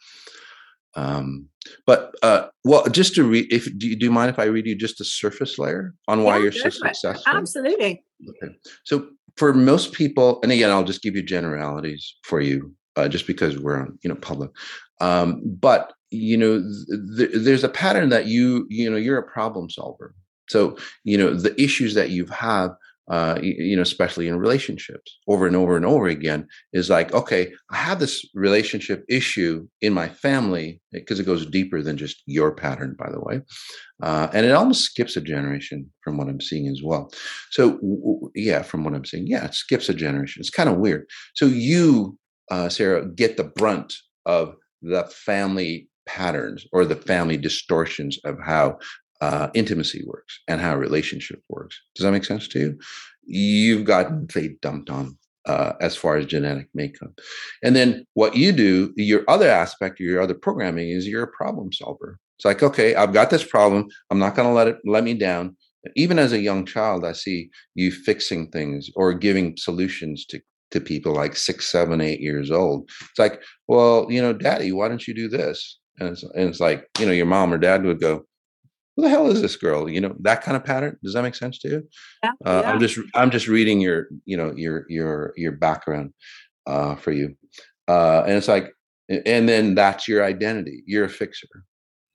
um, 0.98 1.48
but 1.86 2.14
uh, 2.22 2.48
well, 2.64 2.84
just 2.86 3.14
to 3.14 3.24
read, 3.24 3.52
if 3.52 3.66
do 3.78 3.88
you, 3.88 3.96
do 3.96 4.06
you 4.06 4.10
mind 4.10 4.30
if 4.30 4.38
I 4.38 4.44
read 4.44 4.66
you 4.66 4.74
just 4.74 5.00
a 5.00 5.04
surface 5.04 5.58
layer 5.58 5.94
on 6.08 6.24
why 6.24 6.36
yeah, 6.36 6.44
you're 6.44 6.52
so 6.52 6.70
successful? 6.70 7.22
Absolutely. 7.26 8.02
Okay. 8.28 8.54
So 8.84 9.08
for 9.36 9.54
most 9.54 9.92
people, 9.92 10.40
and 10.42 10.50
again, 10.50 10.70
I'll 10.70 10.84
just 10.84 11.02
give 11.02 11.14
you 11.14 11.22
generalities 11.22 12.14
for 12.24 12.40
you, 12.40 12.74
uh, 12.96 13.08
just 13.08 13.26
because 13.26 13.58
we're 13.58 13.80
on 13.80 13.98
you 14.02 14.08
know 14.08 14.16
public. 14.16 14.50
Um, 15.00 15.40
but 15.44 15.92
you 16.10 16.36
know, 16.36 16.62
th- 17.16 17.30
there's 17.34 17.64
a 17.64 17.68
pattern 17.68 18.08
that 18.08 18.26
you 18.26 18.66
you 18.68 18.90
know 18.90 18.96
you're 18.96 19.18
a 19.18 19.30
problem 19.30 19.70
solver. 19.70 20.14
So 20.48 20.76
you 21.04 21.16
know 21.16 21.32
the 21.32 21.60
issues 21.62 21.94
that 21.94 22.10
you 22.10 22.26
have 22.26 22.72
uh, 23.10 23.38
you, 23.42 23.74
know, 23.74 23.82
especially 23.82 24.28
in 24.28 24.38
relationships 24.38 25.18
over 25.28 25.46
and 25.46 25.56
over 25.56 25.76
and 25.76 25.86
over 25.86 26.08
again, 26.08 26.46
is 26.72 26.90
like, 26.90 27.12
okay, 27.14 27.52
I 27.70 27.76
have 27.76 28.00
this 28.00 28.24
relationship 28.34 29.04
issue 29.08 29.66
in 29.80 29.94
my 29.94 30.08
family 30.08 30.80
because 30.92 31.18
it 31.18 31.24
goes 31.26 31.46
deeper 31.46 31.82
than 31.82 31.96
just 31.96 32.22
your 32.26 32.54
pattern, 32.54 32.96
by 32.98 33.10
the 33.10 33.20
way. 33.20 33.40
Uh, 34.02 34.28
and 34.32 34.44
it 34.44 34.52
almost 34.52 34.84
skips 34.84 35.16
a 35.16 35.20
generation 35.20 35.90
from 36.02 36.18
what 36.18 36.28
I'm 36.28 36.40
seeing 36.40 36.68
as 36.68 36.82
well. 36.82 37.10
So, 37.50 38.30
yeah, 38.34 38.62
from 38.62 38.84
what 38.84 38.94
I'm 38.94 39.04
seeing, 39.04 39.26
yeah, 39.26 39.46
it 39.46 39.54
skips 39.54 39.88
a 39.88 39.94
generation. 39.94 40.40
It's 40.40 40.50
kind 40.50 40.68
of 40.68 40.76
weird. 40.76 41.06
So, 41.34 41.46
you, 41.46 42.18
uh, 42.50 42.68
Sarah, 42.68 43.06
get 43.06 43.36
the 43.36 43.44
brunt 43.44 43.94
of 44.26 44.54
the 44.82 45.04
family 45.04 45.88
patterns 46.06 46.66
or 46.72 46.84
the 46.84 46.96
family 46.96 47.36
distortions 47.36 48.18
of 48.24 48.38
how 48.44 48.78
uh, 49.20 49.48
intimacy 49.54 50.04
works 50.06 50.40
and 50.48 50.60
how 50.60 50.76
relationship 50.76 51.42
works. 51.48 51.80
Does 51.94 52.04
that 52.04 52.12
make 52.12 52.24
sense 52.24 52.48
to 52.48 52.58
you? 52.58 52.78
You've 53.24 53.84
gotten, 53.84 54.26
they 54.34 54.56
dumped 54.62 54.90
on 54.90 55.18
uh, 55.46 55.72
as 55.80 55.96
far 55.96 56.16
as 56.16 56.26
genetic 56.26 56.68
makeup. 56.74 57.10
And 57.62 57.74
then 57.74 58.06
what 58.14 58.36
you 58.36 58.52
do, 58.52 58.92
your 58.96 59.24
other 59.28 59.48
aspect, 59.48 60.00
your 60.00 60.20
other 60.20 60.34
programming 60.34 60.90
is 60.90 61.06
you're 61.06 61.24
a 61.24 61.32
problem 61.32 61.72
solver. 61.72 62.18
It's 62.38 62.44
like, 62.44 62.62
okay, 62.62 62.94
I've 62.94 63.12
got 63.12 63.30
this 63.30 63.44
problem. 63.44 63.88
I'm 64.10 64.18
not 64.18 64.36
going 64.36 64.46
to 64.46 64.54
let 64.54 64.68
it 64.68 64.76
let 64.84 65.04
me 65.04 65.14
down. 65.14 65.56
Even 65.96 66.18
as 66.18 66.32
a 66.32 66.40
young 66.40 66.64
child, 66.66 67.04
I 67.04 67.12
see 67.12 67.50
you 67.74 67.90
fixing 67.90 68.50
things 68.50 68.90
or 68.94 69.14
giving 69.14 69.56
solutions 69.56 70.24
to 70.26 70.40
to 70.70 70.80
people 70.80 71.14
like 71.14 71.34
six, 71.34 71.66
seven, 71.66 72.00
eight 72.00 72.20
years 72.20 72.50
old. 72.50 72.90
It's 73.10 73.18
like, 73.18 73.42
well, 73.68 74.06
you 74.10 74.20
know, 74.20 74.32
daddy, 74.32 74.70
why 74.70 74.88
don't 74.88 75.06
you 75.08 75.14
do 75.14 75.28
this? 75.28 75.78
And 75.98 76.10
it's, 76.10 76.22
and 76.22 76.48
it's 76.48 76.60
like, 76.60 76.86
you 76.98 77.06
know, 77.06 77.12
your 77.12 77.26
mom 77.26 77.52
or 77.52 77.58
dad 77.58 77.84
would 77.84 78.00
go, 78.00 78.24
who 78.98 79.02
the 79.02 79.10
hell 79.10 79.30
is 79.30 79.40
this 79.40 79.54
girl? 79.54 79.88
You 79.88 80.00
know, 80.00 80.16
that 80.22 80.42
kind 80.42 80.56
of 80.56 80.64
pattern. 80.64 80.98
Does 81.04 81.14
that 81.14 81.22
make 81.22 81.36
sense 81.36 81.60
to 81.60 81.68
you? 81.68 81.88
Yeah, 82.24 82.32
uh, 82.44 82.62
yeah. 82.64 82.72
I'm 82.72 82.80
just 82.80 82.98
I'm 83.14 83.30
just 83.30 83.46
reading 83.46 83.80
your, 83.80 84.08
you 84.24 84.36
know, 84.36 84.52
your 84.56 84.86
your 84.88 85.32
your 85.36 85.52
background 85.52 86.12
uh, 86.66 86.96
for 86.96 87.12
you. 87.12 87.36
Uh, 87.86 88.24
and 88.26 88.32
it's 88.32 88.48
like, 88.48 88.72
and 89.08 89.48
then 89.48 89.76
that's 89.76 90.08
your 90.08 90.24
identity. 90.24 90.82
You're 90.84 91.04
a 91.04 91.08
fixer. 91.08 91.46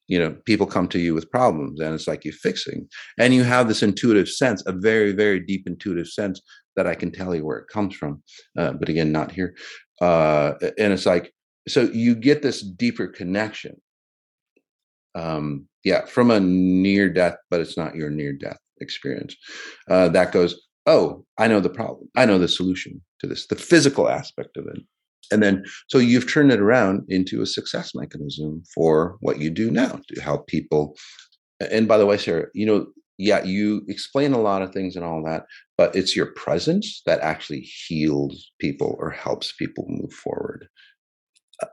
You 0.10 0.20
know, 0.20 0.36
people 0.46 0.68
come 0.68 0.90
to 0.90 1.00
you 1.00 1.14
with 1.14 1.32
problems, 1.32 1.80
and 1.80 1.96
it's 1.96 2.06
like 2.06 2.26
you're 2.26 2.34
fixing, 2.34 2.90
and 3.18 3.34
you 3.34 3.44
have 3.44 3.70
this 3.70 3.82
intuitive 3.82 4.28
sense, 4.28 4.62
a 4.68 4.74
very, 4.74 5.14
very 5.14 5.40
deep 5.40 5.66
intuitive 5.66 6.10
sense 6.10 6.42
that 6.76 6.86
I 6.86 6.96
can 6.96 7.14
tell 7.14 7.34
you 7.34 7.46
where 7.46 7.60
it 7.60 7.70
comes 7.70 7.96
from. 7.96 8.22
Uh, 8.58 8.74
but 8.74 8.90
again, 8.90 9.14
not 9.14 9.32
here. 9.32 9.56
Uh, 10.02 10.56
and 10.78 10.92
it's 10.92 11.06
like, 11.06 11.34
so 11.70 11.84
you 11.94 12.14
get 12.14 12.42
this 12.42 12.62
deeper 12.62 13.08
connection 13.08 13.80
um, 15.16 15.68
yeah, 15.84 16.06
from 16.06 16.32
a 16.32 16.40
near 16.40 17.10
death, 17.10 17.36
but 17.50 17.60
it's 17.60 17.78
not 17.78 17.96
your 17.96 18.10
near 18.10 18.34
death 18.34 18.58
experience. 18.80 19.36
Uh, 19.90 20.10
that 20.10 20.32
goes, 20.32 20.60
oh, 20.86 21.26
I 21.38 21.48
know 21.48 21.60
the 21.60 21.70
problem. 21.70 22.10
I 22.16 22.26
know 22.26 22.38
the 22.38 22.48
solution 22.48 23.02
to 23.20 23.28
this, 23.28 23.48
the 23.48 23.56
physical 23.56 24.10
aspect 24.10 24.58
of 24.58 24.66
it. 24.68 24.82
And 25.32 25.42
then, 25.42 25.64
so 25.88 25.98
you've 25.98 26.32
turned 26.32 26.52
it 26.52 26.60
around 26.60 27.04
into 27.08 27.42
a 27.42 27.46
success 27.46 27.96
mechanism 27.96 28.64
for 28.74 29.18
what 29.22 29.40
you 29.40 29.50
do 29.50 29.72
now 29.72 30.00
to 30.10 30.22
help 30.22 30.48
people. 30.48 30.96
And 31.72 31.88
by 31.88 31.98
the 31.98 32.06
way, 32.06 32.18
Sarah, 32.18 32.48
you 32.54 32.66
know, 32.66 32.88
yeah, 33.18 33.44
you 33.44 33.84
explain 33.88 34.34
a 34.34 34.42
lot 34.42 34.62
of 34.62 34.74
things 34.74 34.96
and 34.96 35.06
all 35.06 35.24
that, 35.24 35.44
but 35.78 35.96
it's 35.96 36.16
your 36.16 36.34
presence 36.34 37.02
that 37.06 37.22
actually 37.22 37.62
heals 37.62 38.52
people 38.60 38.98
or 39.00 39.12
helps 39.12 39.54
people 39.54 39.86
move 39.88 40.12
forward. 40.12 40.68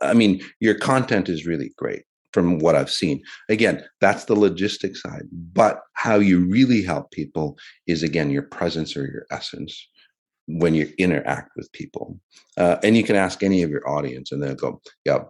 I 0.02 0.14
mean, 0.14 0.40
your 0.60 0.74
content 0.74 1.28
is 1.28 1.46
really 1.46 1.72
great 1.76 2.02
from 2.32 2.58
what 2.58 2.76
I've 2.76 2.90
seen. 2.90 3.22
Again, 3.48 3.84
that's 4.00 4.24
the 4.24 4.36
logistics 4.36 5.02
side. 5.02 5.24
But 5.32 5.80
how 5.94 6.16
you 6.16 6.40
really 6.40 6.82
help 6.82 7.10
people 7.10 7.58
is 7.86 8.02
again 8.02 8.30
your 8.30 8.42
presence 8.42 8.96
or 8.96 9.06
your 9.06 9.26
essence 9.30 9.88
when 10.46 10.74
you 10.74 10.92
interact 10.98 11.50
with 11.56 11.70
people. 11.72 12.18
Uh, 12.56 12.76
and 12.82 12.96
you 12.96 13.04
can 13.04 13.16
ask 13.16 13.42
any 13.42 13.62
of 13.62 13.70
your 13.70 13.88
audience, 13.88 14.32
and 14.32 14.42
they'll 14.42 14.54
go, 14.54 14.80
"Yeah, 15.04 15.20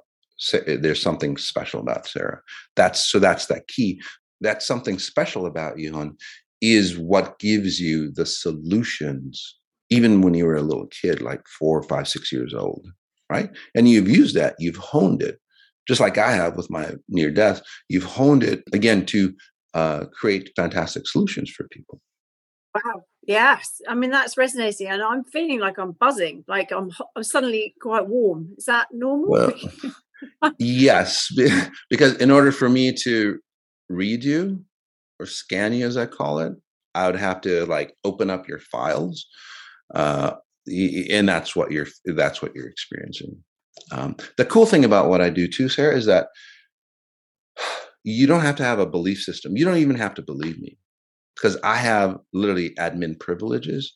there's 0.66 1.02
something 1.02 1.37
special 1.37 1.80
about 1.80 2.07
Sarah." 2.07 2.40
That's 2.76 3.00
so. 3.00 3.19
That's 3.19 3.47
that 3.47 3.69
key. 3.69 4.00
That's 4.40 4.66
something 4.66 4.99
special 4.99 5.45
about 5.45 5.78
you, 5.78 5.92
hon, 5.92 6.16
is 6.62 6.97
what 6.97 7.38
gives 7.38 7.78
you 7.80 8.11
the 8.11 8.26
solutions, 8.26 9.59
even 9.90 10.23
when 10.23 10.35
you 10.35 10.47
were 10.47 10.57
a 10.57 10.62
little 10.62 10.87
kid, 10.87 11.21
like 11.21 11.47
four, 11.59 11.83
five, 11.83 12.09
six 12.09 12.33
years 12.33 12.54
old, 12.54 12.87
right? 13.28 13.50
And 13.75 13.88
you've 13.88 14.09
used 14.09 14.35
that, 14.37 14.54
you've 14.59 14.76
honed 14.76 15.23
it, 15.23 15.38
just 15.91 16.01
like 16.01 16.19
I 16.19 16.31
have 16.31 16.57
with 16.57 16.71
my 16.71 16.93
near 17.09 17.33
death, 17.33 17.63
you've 17.89 18.05
honed 18.05 18.45
it 18.45 18.63
again 18.73 19.05
to 19.07 19.35
uh, 19.75 20.05
create 20.13 20.53
fantastic 20.55 21.09
solutions 21.09 21.51
for 21.51 21.67
people. 21.67 22.01
Wow. 22.77 23.03
Yes. 23.27 23.81
I 23.89 23.97
mean, 23.97 24.13
that's 24.13 24.37
resonating. 24.37 24.87
And 24.87 25.03
I'm 25.03 25.25
feeling 25.25 25.59
like 25.59 25.79
I'm 25.79 25.91
buzzing, 25.91 26.45
like 26.47 26.71
I'm, 26.71 26.93
I'm 27.17 27.25
suddenly 27.25 27.75
quite 27.83 28.07
warm. 28.07 28.51
Is 28.57 28.67
that 28.67 28.87
normal? 28.93 29.31
Well, 29.31 29.53
yes. 30.61 31.37
Because 31.91 32.15
in 32.19 32.31
order 32.31 32.53
for 32.53 32.69
me 32.69 32.93
to 33.03 33.41
read 33.89 34.23
you 34.23 34.65
or 35.19 35.27
scan 35.27 35.73
you, 35.73 35.89
as 35.89 35.97
I 35.97 36.07
call 36.07 36.39
it, 36.39 36.53
I 36.95 37.07
would 37.07 37.19
have 37.19 37.41
to 37.41 37.67
like 37.67 37.97
open 38.05 38.31
up 38.31 38.47
your 38.47 38.61
files. 38.61 39.27
Uh, 39.93 40.35
and 40.69 41.29
that's 41.29 41.57
what 41.57 41.73
you're 41.73 41.89
that's 42.05 42.43
what 42.43 42.55
you're 42.55 42.69
experiencing 42.69 43.43
um, 43.93 44.17
the 44.37 44.45
cool 44.45 44.67
thing 44.67 44.85
about 44.85 45.09
what 45.09 45.21
I 45.21 45.31
do 45.31 45.49
too, 45.49 45.69
Sarah, 45.69 45.97
is 45.97 46.07
that 46.07 46.29
you 48.05 48.27
don't 48.27 48.41
have 48.41 48.57
to 48.57 48.65
have 48.65 48.79
a 48.79 48.87
belief 48.87 49.21
system. 49.21 49.57
You 49.57 49.65
don't 49.65 49.77
even 49.77 49.97
have 49.97 50.15
to 50.15 50.23
believe 50.23 50.61
me 50.61 50.79
because 51.35 51.57
I 51.63 51.77
have 51.77 52.19
literally 52.33 52.71
admin 52.71 53.19
privileges 53.19 53.95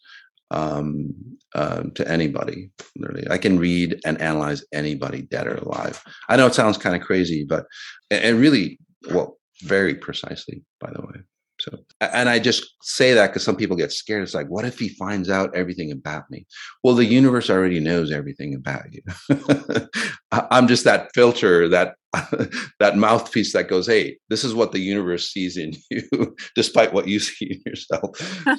um, 0.50 1.12
uh, 1.55 1.85
to 1.95 2.09
anybody. 2.09 2.71
Literally, 2.97 3.26
I 3.31 3.38
can 3.38 3.59
read 3.59 4.00
and 4.05 4.21
analyze 4.21 4.64
anybody, 4.73 5.23
dead 5.23 5.47
or 5.47 5.57
alive. 5.57 6.03
I 6.29 6.37
know 6.37 6.47
it 6.47 6.55
sounds 6.55 6.79
kind 6.79 6.95
of 6.95 7.03
crazy, 7.03 7.45
but 7.45 7.67
and 8.11 8.38
really, 8.38 8.79
well, 9.11 9.38
very 9.62 9.95
precisely, 9.95 10.62
by 10.81 10.91
the 10.93 11.00
way. 11.00 11.21
So, 11.64 11.78
and 12.00 12.28
I 12.28 12.38
just 12.38 12.75
say 12.83 13.14
that 13.14 13.28
because 13.28 13.42
some 13.42 13.56
people 13.56 13.76
get 13.76 13.90
scared. 13.90 14.23
It's 14.23 14.35
like, 14.35 14.49
what 14.49 14.66
if 14.66 14.78
he 14.78 14.90
finds 14.90 15.30
out 15.30 15.54
everything 15.56 15.90
about 15.90 16.30
me? 16.30 16.47
Well, 16.83 16.94
the 16.94 17.06
universe 17.06 17.49
already 17.49 17.80
knows 17.80 18.12
everything 18.12 18.54
about 18.54 18.85
you. 18.92 19.02
I'm 20.30 20.68
just 20.68 20.85
that 20.85 21.11
filter, 21.14 21.66
that 21.68 21.94
that 22.80 22.99
mouthpiece 22.99 23.54
that 23.54 23.68
goes, 23.68 23.87
"Hey, 23.87 24.18
this 24.28 24.44
is 24.44 24.54
what 24.54 24.73
the 24.73 24.78
universe 24.78 25.33
sees 25.33 25.56
in 25.56 25.73
you, 25.90 26.37
despite 26.54 26.92
what 26.92 27.09
you 27.09 27.18
see 27.18 27.47
in 27.52 27.62
yourself." 27.64 28.11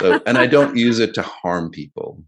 So, 0.02 0.20
and 0.26 0.40
I 0.40 0.48
don't 0.48 0.76
use 0.76 0.98
it 0.98 1.14
to 1.14 1.22
harm 1.22 1.70
people. 1.70 2.24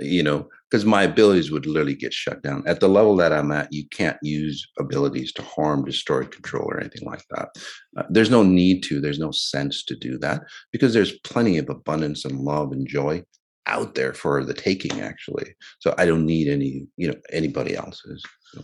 You 0.00 0.22
know, 0.22 0.48
because 0.76 0.84
my 0.84 1.04
abilities 1.04 1.50
would 1.50 1.64
literally 1.64 1.94
get 1.94 2.12
shut 2.12 2.42
down. 2.42 2.62
At 2.66 2.80
the 2.80 2.88
level 2.88 3.16
that 3.16 3.32
I'm 3.32 3.50
at, 3.50 3.72
you 3.72 3.88
can't 3.88 4.18
use 4.20 4.62
abilities 4.78 5.32
to 5.32 5.42
harm, 5.42 5.86
destroy, 5.86 6.24
control, 6.24 6.66
or 6.68 6.78
anything 6.78 7.08
like 7.08 7.24
that. 7.30 7.48
Uh, 7.96 8.02
there's 8.10 8.28
no 8.28 8.42
need 8.42 8.82
to, 8.82 9.00
there's 9.00 9.18
no 9.18 9.30
sense 9.30 9.82
to 9.84 9.96
do 9.96 10.18
that 10.18 10.42
because 10.72 10.92
there's 10.92 11.18
plenty 11.20 11.56
of 11.56 11.70
abundance 11.70 12.26
and 12.26 12.40
love 12.40 12.72
and 12.72 12.86
joy 12.86 13.22
out 13.66 13.94
there 13.94 14.12
for 14.12 14.44
the 14.44 14.52
taking, 14.52 15.00
actually. 15.00 15.54
So 15.78 15.94
I 15.96 16.04
don't 16.04 16.26
need 16.26 16.46
any, 16.46 16.86
you 16.98 17.08
know, 17.08 17.16
anybody 17.32 17.74
else's. 17.74 18.22
So. 18.52 18.62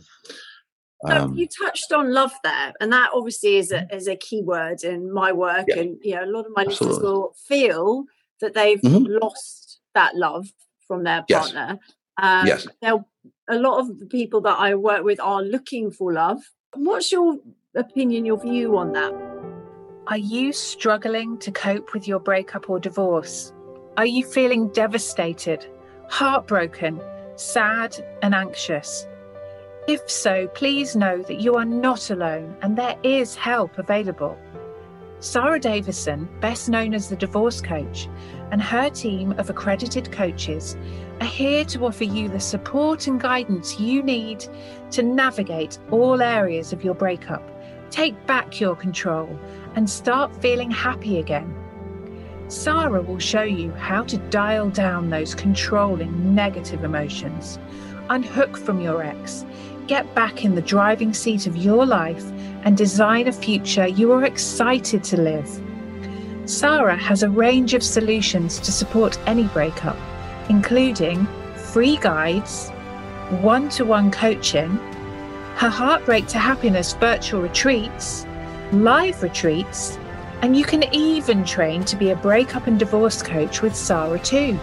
Um, 1.09 1.35
you 1.35 1.49
touched 1.64 1.95
on 1.95 2.12
love 2.12 2.33
there, 2.45 2.75
and 2.78 2.92
that 2.92 3.12
obviously 3.14 3.57
is 3.57 3.73
a 3.73 3.78
mm-hmm. 3.78 3.97
is 3.97 4.07
a 4.07 4.16
key 4.16 4.42
word 4.42 4.85
in 4.85 5.12
my 5.12 5.33
work. 5.33 5.64
Yeah, 5.66 5.78
and 5.78 5.97
you 6.02 6.14
know, 6.14 6.25
a 6.25 6.26
lot 6.26 6.47
of 6.47 6.52
my 6.54 6.62
absolutely. 6.62 6.88
listeners 6.88 7.02
will 7.02 7.35
feel 7.49 8.04
that 8.40 8.54
they've 8.54 8.81
mm-hmm. 8.81 9.19
lost 9.21 9.81
that 9.95 10.14
love 10.14 10.47
from 10.92 11.04
their 11.04 11.25
partner. 11.28 11.78
Yes. 11.81 11.95
Um, 12.19 12.47
yes. 12.47 12.66
a 12.83 13.57
lot 13.57 13.81
of 13.81 13.99
the 13.99 14.07
people 14.07 14.40
that 14.42 14.59
I 14.59 14.75
work 14.75 15.04
with 15.04 15.21
are 15.21 15.42
looking 15.42 15.90
for 15.90 16.12
love. 16.12 16.40
What's 16.75 17.11
your 17.12 17.38
opinion, 17.75 18.25
your 18.25 18.40
view 18.40 18.76
on 18.76 18.92
that? 18.92 19.12
Are 20.09 20.19
you 20.19 20.52
struggling 20.52 21.38
to 21.38 21.52
cope 21.52 21.95
with 21.95 22.09
your 22.09 22.19
breakup 22.19 22.69
or 22.69 22.81
divorce? 22.81 23.52
Are 23.97 24.07
you 24.07 24.25
feeling 24.25 24.69
devastated, 24.69 25.66
heartbroken, 26.09 27.00
sad, 27.37 27.97
and 28.23 28.35
anxious? 28.35 29.07
If 29.87 30.09
so, 30.11 30.49
please 30.49 30.97
know 30.97 31.23
that 31.23 31.40
you 31.40 31.54
are 31.57 31.64
not 31.64 32.11
alone 32.11 32.57
and 32.62 32.76
there 32.76 32.97
is 33.02 33.35
help 33.35 33.78
available. 33.78 34.38
Sarah 35.23 35.61
Davison, 35.61 36.29
best 36.41 36.69
known 36.69 36.93
as 36.93 37.09
the 37.09 37.14
divorce 37.14 37.61
coach, 37.61 38.09
and 38.50 38.61
her 38.61 38.91
team 38.91 39.31
of 39.38 39.49
accredited 39.49 40.11
coaches 40.11 40.76
are 41.21 41.26
here 41.26 41.64
to 41.67 41.87
offer 41.87 42.02
you 42.02 42.29
the 42.29 42.41
support 42.41 43.07
and 43.07 43.21
guidance 43.21 43.79
you 43.79 44.02
need 44.02 44.45
to 44.91 45.05
navigate 45.05 45.79
all 45.93 46.21
areas 46.21 46.73
of 46.73 46.83
your 46.83 46.95
breakup, 46.95 47.49
take 47.88 48.26
back 48.26 48.59
your 48.59 48.75
control, 48.75 49.38
and 49.76 49.88
start 49.88 50.35
feeling 50.43 50.73
happy 50.73 51.21
again. 51.21 51.55
Sarah 52.49 53.00
will 53.00 53.21
show 53.21 53.45
you 53.45 53.71
how 53.75 54.02
to 54.02 54.17
dial 54.17 54.71
down 54.71 55.09
those 55.09 55.37
controlling 55.37 56.35
negative 56.35 56.83
emotions, 56.83 57.61
unhook 58.09 58.57
from 58.57 58.81
your 58.81 59.05
ex, 59.05 59.47
get 59.87 60.12
back 60.17 60.45
in 60.45 60.57
the 60.57 60.62
driving 60.62 61.14
seat 61.14 61.47
of 61.47 61.57
your 61.57 61.87
life, 61.87 62.25
and 62.64 62.76
design 62.76 63.28
a 63.28 63.33
future 63.33 63.87
you 63.87 64.12
are 64.12 64.25
excited 64.25 65.04
to 65.04 65.21
live. 65.21 65.49
Sarah 66.45 66.97
has 66.97 67.23
a 67.23 67.31
range 67.31 67.75
of 67.75 67.83
solutions 67.83 68.59
to 68.61 68.73
support 68.73 69.19
any 69.26 69.45
breakup, 69.49 69.97
including 70.49 71.26
free 71.57 71.99
guides, 71.99 72.71
one 73.40 73.69
to 73.71 73.85
one 73.85 74.11
coaching, 74.11 74.71
her 75.57 75.69
Heartbreak 75.69 76.26
to 76.28 76.38
Happiness 76.38 76.95
virtual 76.95 77.40
retreats, 77.40 78.26
live 78.73 79.23
retreats, 79.23 79.99
and 80.42 80.57
you 80.57 80.64
can 80.64 80.85
even 80.92 81.45
train 81.45 81.85
to 81.85 81.97
be 81.97 82.11
a 82.11 82.16
breakup 82.16 82.66
and 82.66 82.78
divorce 82.78 83.23
coach 83.23 83.62
with 83.62 83.76
Sarah 83.76 84.19
too. 84.19 84.59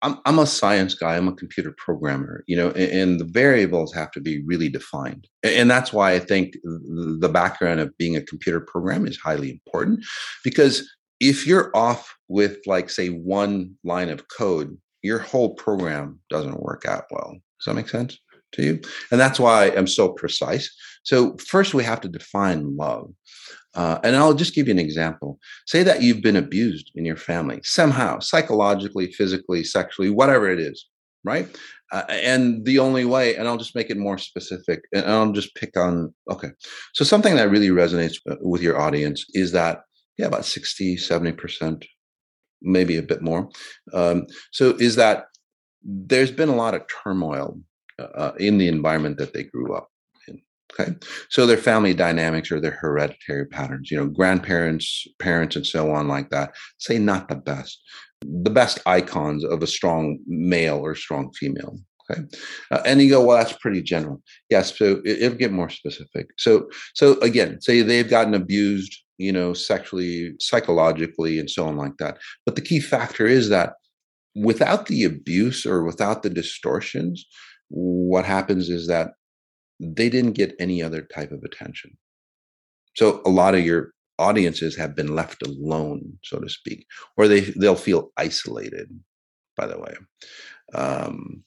I'm, 0.01 0.19
I'm 0.25 0.39
a 0.39 0.47
science 0.47 0.93
guy. 0.93 1.15
I'm 1.15 1.27
a 1.27 1.35
computer 1.35 1.73
programmer, 1.77 2.43
you 2.47 2.55
know, 2.55 2.69
and, 2.69 2.91
and, 2.91 3.19
the 3.19 3.25
variables 3.25 3.93
have 3.93 4.11
to 4.11 4.21
be 4.21 4.41
really 4.45 4.69
defined. 4.69 5.27
And 5.43 5.69
that's 5.69 5.93
why 5.93 6.13
I 6.13 6.19
think 6.19 6.53
the 6.63 7.29
background 7.31 7.81
of 7.81 7.95
being 7.97 8.15
a 8.15 8.23
computer 8.23 8.61
programmer 8.61 9.07
is 9.07 9.17
highly 9.17 9.51
important 9.51 10.03
because 10.43 10.89
if 11.19 11.45
you're 11.45 11.71
off 11.75 12.15
with, 12.29 12.57
like, 12.65 12.89
say, 12.89 13.09
one 13.09 13.75
line 13.83 14.09
of 14.09 14.27
code, 14.29 14.77
your 15.01 15.19
whole 15.19 15.55
program 15.55 16.19
doesn't 16.29 16.61
work 16.61 16.85
out 16.85 17.05
well. 17.11 17.31
Does 17.31 17.65
that 17.65 17.75
make 17.75 17.89
sense 17.89 18.17
to 18.53 18.63
you? 18.63 18.81
And 19.11 19.19
that's 19.19 19.39
why 19.39 19.71
I'm 19.71 19.87
so 19.87 20.09
precise. 20.09 20.73
So, 21.03 21.35
first, 21.37 21.73
we 21.73 21.83
have 21.83 22.01
to 22.01 22.09
define 22.09 22.75
love. 22.75 23.11
Uh, 23.73 23.99
and 24.03 24.15
I'll 24.15 24.33
just 24.33 24.53
give 24.53 24.67
you 24.67 24.73
an 24.73 24.79
example. 24.79 25.39
Say 25.65 25.83
that 25.83 26.01
you've 26.01 26.21
been 26.21 26.35
abused 26.35 26.91
in 26.95 27.05
your 27.05 27.15
family 27.15 27.61
somehow, 27.63 28.19
psychologically, 28.19 29.11
physically, 29.13 29.63
sexually, 29.63 30.09
whatever 30.09 30.49
it 30.49 30.59
is, 30.59 30.87
right? 31.23 31.47
Uh, 31.91 32.03
and 32.09 32.65
the 32.65 32.79
only 32.79 33.05
way, 33.05 33.35
and 33.35 33.47
I'll 33.47 33.57
just 33.57 33.75
make 33.75 33.89
it 33.89 33.97
more 33.97 34.17
specific, 34.17 34.83
and 34.93 35.05
I'll 35.05 35.31
just 35.31 35.55
pick 35.55 35.77
on, 35.77 36.13
okay. 36.29 36.49
So, 36.93 37.05
something 37.05 37.35
that 37.35 37.49
really 37.49 37.69
resonates 37.69 38.17
uh, 38.29 38.35
with 38.41 38.61
your 38.61 38.79
audience 38.79 39.25
is 39.33 39.51
that, 39.53 39.81
yeah, 40.17 40.27
about 40.27 40.45
60, 40.45 40.97
70%, 40.97 41.85
maybe 42.61 42.97
a 42.97 43.03
bit 43.03 43.21
more. 43.21 43.49
Um, 43.93 44.25
so, 44.51 44.75
is 44.79 44.95
that 44.95 45.25
there's 45.83 46.31
been 46.31 46.49
a 46.49 46.55
lot 46.55 46.75
of 46.75 46.83
turmoil 47.03 47.59
uh, 47.99 48.31
in 48.37 48.57
the 48.57 48.67
environment 48.67 49.17
that 49.17 49.33
they 49.33 49.43
grew 49.43 49.73
up 49.75 49.89
in. 50.27 50.41
Okay. 50.73 50.95
So 51.29 51.45
their 51.45 51.57
family 51.57 51.93
dynamics 51.93 52.51
or 52.51 52.59
their 52.59 52.71
hereditary 52.71 53.45
patterns, 53.45 53.91
you 53.91 53.97
know, 53.97 54.07
grandparents, 54.07 55.05
parents, 55.19 55.55
and 55.55 55.65
so 55.65 55.91
on, 55.91 56.07
like 56.07 56.29
that, 56.29 56.55
say 56.77 56.97
not 56.97 57.27
the 57.27 57.35
best. 57.35 57.81
The 58.21 58.51
best 58.51 58.79
icons 58.85 59.43
of 59.43 59.63
a 59.63 59.67
strong 59.67 60.19
male 60.27 60.77
or 60.77 60.95
strong 60.95 61.31
female. 61.33 61.77
Okay. 62.09 62.21
Uh, 62.71 62.81
and 62.85 63.01
you 63.01 63.09
go, 63.09 63.23
well, 63.23 63.37
that's 63.37 63.53
pretty 63.53 63.81
general. 63.81 64.21
Yes. 64.49 64.77
So 64.77 65.01
it, 65.05 65.23
it'll 65.23 65.37
get 65.37 65.51
more 65.51 65.69
specific. 65.69 66.27
So, 66.37 66.69
so 66.93 67.19
again, 67.19 67.61
say 67.61 67.81
they've 67.81 68.09
gotten 68.09 68.33
abused, 68.33 68.95
you 69.21 69.31
know, 69.31 69.53
sexually, 69.53 70.33
psychologically, 70.39 71.39
and 71.39 71.49
so 71.49 71.67
on, 71.67 71.77
like 71.77 71.97
that. 71.99 72.17
But 72.45 72.55
the 72.55 72.61
key 72.61 72.79
factor 72.79 73.27
is 73.27 73.49
that 73.49 73.73
without 74.35 74.87
the 74.87 75.03
abuse 75.03 75.65
or 75.65 75.83
without 75.83 76.23
the 76.23 76.29
distortions, 76.29 77.25
what 77.69 78.25
happens 78.25 78.69
is 78.69 78.87
that 78.87 79.11
they 79.79 80.09
didn't 80.09 80.33
get 80.33 80.55
any 80.59 80.81
other 80.81 81.01
type 81.01 81.31
of 81.31 81.43
attention. 81.43 81.91
So 82.95 83.21
a 83.25 83.29
lot 83.29 83.55
of 83.55 83.65
your 83.65 83.91
audiences 84.19 84.75
have 84.77 84.95
been 84.95 85.15
left 85.15 85.45
alone, 85.45 86.17
so 86.23 86.39
to 86.39 86.49
speak, 86.49 86.85
or 87.17 87.27
they 87.27 87.41
they'll 87.59 87.75
feel 87.75 88.11
isolated. 88.17 88.87
By 89.57 89.67
the 89.67 89.79
way, 89.79 89.93
um, 90.73 91.43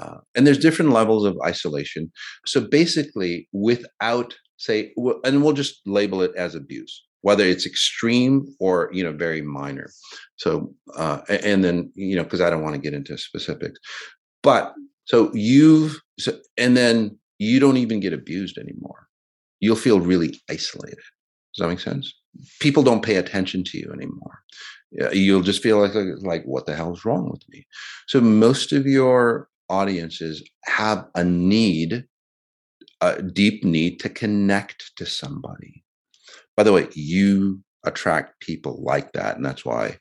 uh, 0.00 0.18
and 0.34 0.46
there's 0.46 0.58
different 0.58 0.92
levels 0.92 1.24
of 1.24 1.36
isolation. 1.44 2.10
So 2.46 2.60
basically, 2.60 3.48
without 3.52 4.34
say, 4.62 4.92
and 5.24 5.42
we'll 5.42 5.52
just 5.52 5.80
label 5.86 6.22
it 6.22 6.32
as 6.36 6.54
abuse, 6.54 7.04
whether 7.22 7.44
it's 7.44 7.66
extreme 7.66 8.46
or 8.60 8.90
you 8.92 9.02
know 9.02 9.12
very 9.12 9.42
minor. 9.42 9.90
So 10.36 10.74
uh, 10.96 11.20
and 11.28 11.64
then 11.64 11.90
you 11.94 12.16
know 12.16 12.24
because 12.24 12.40
I 12.40 12.50
don't 12.50 12.62
want 12.62 12.74
to 12.74 12.80
get 12.80 12.94
into 12.94 13.16
specifics, 13.18 13.78
but 14.42 14.74
so 15.04 15.30
you've 15.34 16.00
so, 16.18 16.38
and 16.56 16.76
then 16.76 17.18
you 17.38 17.58
don't 17.58 17.76
even 17.76 18.00
get 18.00 18.12
abused 18.12 18.58
anymore. 18.58 19.08
You'll 19.60 19.76
feel 19.76 20.00
really 20.00 20.40
isolated. 20.50 20.98
Does 21.54 21.62
that 21.62 21.68
make 21.68 21.80
sense? 21.80 22.12
People 22.60 22.82
don't 22.82 23.04
pay 23.04 23.16
attention 23.16 23.64
to 23.64 23.78
you 23.78 23.92
anymore. 23.92 24.42
You'll 25.12 25.42
just 25.42 25.62
feel 25.62 25.80
like, 25.80 25.92
like, 26.22 26.44
what 26.44 26.66
the 26.66 26.76
hell's 26.76 27.04
wrong 27.04 27.30
with 27.30 27.42
me? 27.48 27.66
So 28.06 28.20
most 28.20 28.72
of 28.72 28.86
your 28.86 29.48
audiences 29.68 30.42
have 30.64 31.06
a 31.14 31.24
need, 31.24 32.04
a 33.00 33.22
deep 33.22 33.64
need 33.64 34.00
to 34.00 34.08
connect 34.08 34.92
to 34.96 35.06
somebody. 35.06 35.81
By 36.56 36.62
the 36.62 36.72
way, 36.72 36.88
you 36.94 37.62
attract 37.84 38.40
people 38.40 38.82
like 38.82 39.12
that. 39.12 39.36
And 39.36 39.44
that's 39.44 39.64
why 39.64 39.98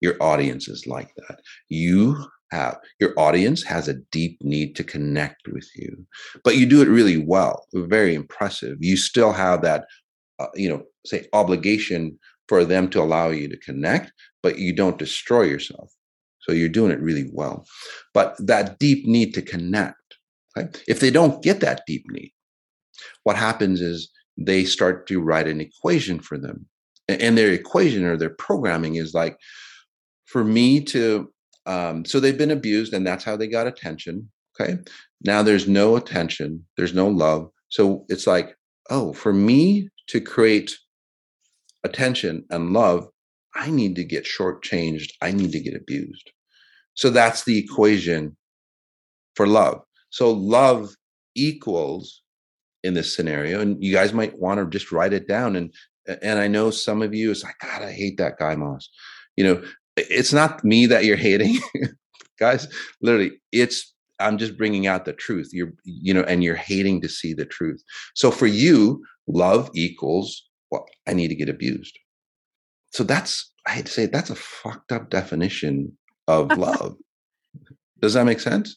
your 0.00 0.16
audience 0.20 0.68
is 0.68 0.86
like 0.86 1.14
that. 1.16 1.40
You 1.68 2.16
have. 2.50 2.78
Your 3.00 3.12
audience 3.18 3.62
has 3.64 3.88
a 3.88 3.94
deep 4.12 4.38
need 4.42 4.76
to 4.76 4.84
connect 4.84 5.48
with 5.48 5.68
you, 5.74 6.06
but 6.44 6.56
you 6.56 6.66
do 6.66 6.82
it 6.82 6.88
really 6.88 7.16
well. 7.16 7.66
Very 7.74 8.14
impressive. 8.14 8.76
You 8.80 8.96
still 8.96 9.32
have 9.32 9.62
that, 9.62 9.86
uh, 10.38 10.46
you 10.54 10.68
know, 10.68 10.82
say 11.04 11.26
obligation 11.32 12.18
for 12.48 12.64
them 12.64 12.88
to 12.90 13.00
allow 13.00 13.30
you 13.30 13.48
to 13.48 13.56
connect, 13.58 14.12
but 14.42 14.58
you 14.58 14.74
don't 14.74 14.98
destroy 14.98 15.42
yourself. 15.42 15.90
So 16.40 16.52
you're 16.52 16.68
doing 16.68 16.92
it 16.92 17.00
really 17.00 17.28
well. 17.32 17.66
But 18.12 18.36
that 18.38 18.78
deep 18.78 19.06
need 19.06 19.32
to 19.34 19.42
connect, 19.42 19.96
okay? 20.56 20.68
if 20.86 21.00
they 21.00 21.10
don't 21.10 21.42
get 21.42 21.60
that 21.60 21.82
deep 21.86 22.04
need, 22.10 22.32
what 23.22 23.36
happens 23.36 23.80
is 23.80 24.10
they 24.36 24.64
start 24.64 25.06
to 25.08 25.20
write 25.20 25.48
an 25.48 25.60
equation 25.60 26.18
for 26.18 26.38
them. 26.38 26.66
And 27.08 27.36
their 27.36 27.52
equation 27.52 28.04
or 28.04 28.16
their 28.16 28.30
programming 28.30 28.96
is 28.96 29.14
like, 29.14 29.36
for 30.26 30.42
me 30.42 30.80
to 30.80 31.30
um, 31.66 32.04
so 32.04 32.20
they've 32.20 32.36
been 32.36 32.50
abused, 32.50 32.92
and 32.92 33.06
that's 33.06 33.24
how 33.24 33.36
they 33.36 33.46
got 33.46 33.66
attention. 33.66 34.30
Okay. 34.60 34.78
Now 35.24 35.42
there's 35.42 35.66
no 35.66 35.96
attention, 35.96 36.64
there's 36.76 36.94
no 36.94 37.08
love. 37.08 37.50
So 37.68 38.04
it's 38.08 38.26
like, 38.26 38.56
oh, 38.90 39.12
for 39.12 39.32
me 39.32 39.88
to 40.08 40.20
create 40.20 40.76
attention 41.82 42.44
and 42.50 42.72
love, 42.72 43.08
I 43.54 43.70
need 43.70 43.96
to 43.96 44.04
get 44.04 44.26
shortchanged. 44.26 45.10
I 45.22 45.32
need 45.32 45.52
to 45.52 45.60
get 45.60 45.74
abused. 45.74 46.30
So 46.94 47.10
that's 47.10 47.44
the 47.44 47.58
equation 47.58 48.36
for 49.34 49.46
love. 49.46 49.80
So 50.10 50.30
love 50.30 50.90
equals 51.34 52.22
in 52.84 52.94
this 52.94 53.14
scenario, 53.14 53.60
and 53.60 53.82
you 53.82 53.92
guys 53.92 54.12
might 54.12 54.38
want 54.38 54.60
to 54.60 54.66
just 54.66 54.92
write 54.92 55.12
it 55.12 55.26
down. 55.26 55.56
And 55.56 55.74
and 56.22 56.38
I 56.38 56.46
know 56.46 56.70
some 56.70 57.02
of 57.02 57.14
you 57.14 57.32
is 57.32 57.42
like, 57.42 57.56
God, 57.60 57.82
I 57.82 57.90
hate 57.90 58.18
that 58.18 58.38
guy, 58.38 58.54
Mas. 58.54 58.88
You 59.36 59.44
know, 59.44 59.62
it's 59.96 60.32
not 60.32 60.64
me 60.64 60.86
that 60.86 61.04
you're 61.04 61.16
hating 61.16 61.58
guys 62.38 62.66
literally 63.00 63.32
it's 63.52 63.94
i'm 64.20 64.38
just 64.38 64.56
bringing 64.56 64.86
out 64.86 65.04
the 65.04 65.12
truth 65.12 65.50
you're 65.52 65.72
you 65.84 66.12
know 66.12 66.22
and 66.22 66.42
you're 66.42 66.54
hating 66.56 67.00
to 67.00 67.08
see 67.08 67.32
the 67.32 67.44
truth 67.44 67.82
so 68.14 68.30
for 68.30 68.46
you 68.46 69.02
love 69.26 69.70
equals 69.74 70.48
well 70.70 70.84
i 71.06 71.12
need 71.12 71.28
to 71.28 71.34
get 71.34 71.48
abused 71.48 71.98
so 72.90 73.04
that's 73.04 73.52
i 73.66 73.72
hate 73.72 73.86
to 73.86 73.92
say 73.92 74.04
it, 74.04 74.12
that's 74.12 74.30
a 74.30 74.36
fucked 74.36 74.92
up 74.92 75.10
definition 75.10 75.96
of 76.28 76.56
love 76.58 76.96
does 78.00 78.14
that 78.14 78.26
make 78.26 78.40
sense 78.40 78.76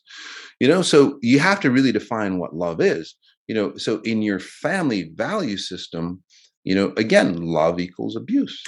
you 0.59 0.67
know 0.67 0.81
so 0.81 1.17
you 1.21 1.39
have 1.39 1.59
to 1.59 1.71
really 1.71 1.91
define 1.91 2.37
what 2.37 2.55
love 2.55 2.79
is 2.79 3.15
you 3.47 3.55
know 3.55 3.75
so 3.77 3.99
in 4.01 4.21
your 4.21 4.39
family 4.39 5.11
value 5.15 5.57
system 5.57 6.21
you 6.63 6.75
know 6.75 6.93
again 6.97 7.41
love 7.41 7.79
equals 7.79 8.15
abuse 8.15 8.63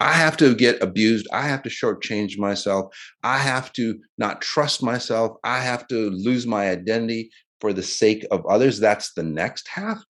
I 0.00 0.14
have 0.14 0.36
to 0.38 0.56
get 0.56 0.82
abused. 0.82 1.28
I 1.32 1.42
have 1.42 1.62
to 1.62 1.68
shortchange 1.68 2.36
myself. 2.36 2.92
I 3.22 3.38
have 3.38 3.72
to 3.74 4.00
not 4.18 4.40
trust 4.40 4.82
myself. 4.82 5.36
I 5.44 5.60
have 5.60 5.86
to 5.88 6.10
lose 6.10 6.44
my 6.44 6.70
identity 6.70 7.30
for 7.62 7.72
the 7.72 7.84
sake 7.84 8.26
of 8.32 8.44
others 8.46 8.80
that's 8.80 9.14
the 9.14 9.22
next 9.22 9.68
half 9.68 10.02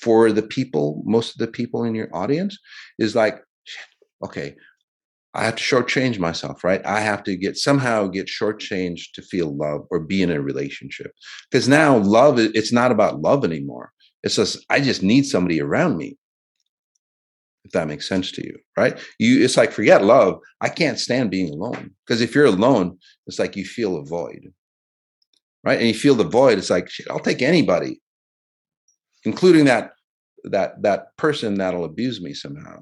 for 0.00 0.32
the 0.32 0.42
people 0.42 1.02
most 1.04 1.32
of 1.32 1.38
the 1.38 1.52
people 1.52 1.84
in 1.84 1.94
your 1.94 2.08
audience 2.16 2.58
is 2.98 3.14
like 3.14 3.42
okay 4.24 4.56
I 5.34 5.44
have 5.44 5.56
to 5.56 5.62
shortchange 5.62 6.18
myself, 6.20 6.62
right? 6.62 6.84
I 6.86 7.00
have 7.00 7.24
to 7.24 7.36
get 7.36 7.56
somehow 7.56 8.06
get 8.06 8.28
shortchanged 8.28 9.12
to 9.14 9.22
feel 9.22 9.54
love 9.56 9.86
or 9.90 9.98
be 9.98 10.22
in 10.22 10.30
a 10.30 10.40
relationship. 10.40 11.12
Because 11.50 11.68
now 11.68 11.96
love, 11.98 12.38
it's 12.38 12.72
not 12.72 12.92
about 12.92 13.20
love 13.20 13.44
anymore. 13.44 13.92
It's 14.22 14.36
just 14.36 14.64
I 14.70 14.80
just 14.80 15.02
need 15.02 15.26
somebody 15.26 15.60
around 15.60 15.96
me. 15.96 16.16
If 17.64 17.72
that 17.72 17.88
makes 17.88 18.08
sense 18.08 18.30
to 18.32 18.46
you, 18.46 18.56
right? 18.76 18.98
You 19.18 19.44
it's 19.44 19.56
like 19.56 19.72
forget 19.72 20.04
love. 20.04 20.38
I 20.60 20.68
can't 20.68 21.00
stand 21.00 21.30
being 21.30 21.50
alone. 21.50 21.90
Because 22.06 22.20
if 22.20 22.34
you're 22.34 22.44
alone, 22.44 22.98
it's 23.26 23.38
like 23.38 23.56
you 23.56 23.64
feel 23.64 23.96
a 23.96 24.04
void. 24.04 24.52
Right. 25.64 25.78
And 25.78 25.88
you 25.88 25.94
feel 25.94 26.14
the 26.14 26.24
void, 26.24 26.58
it's 26.58 26.70
like 26.70 26.90
shit, 26.90 27.10
I'll 27.10 27.18
take 27.18 27.42
anybody, 27.42 28.00
including 29.24 29.64
that 29.64 29.92
that 30.44 30.82
that 30.82 31.16
person 31.16 31.54
that'll 31.54 31.86
abuse 31.86 32.20
me 32.20 32.34
somehow 32.34 32.80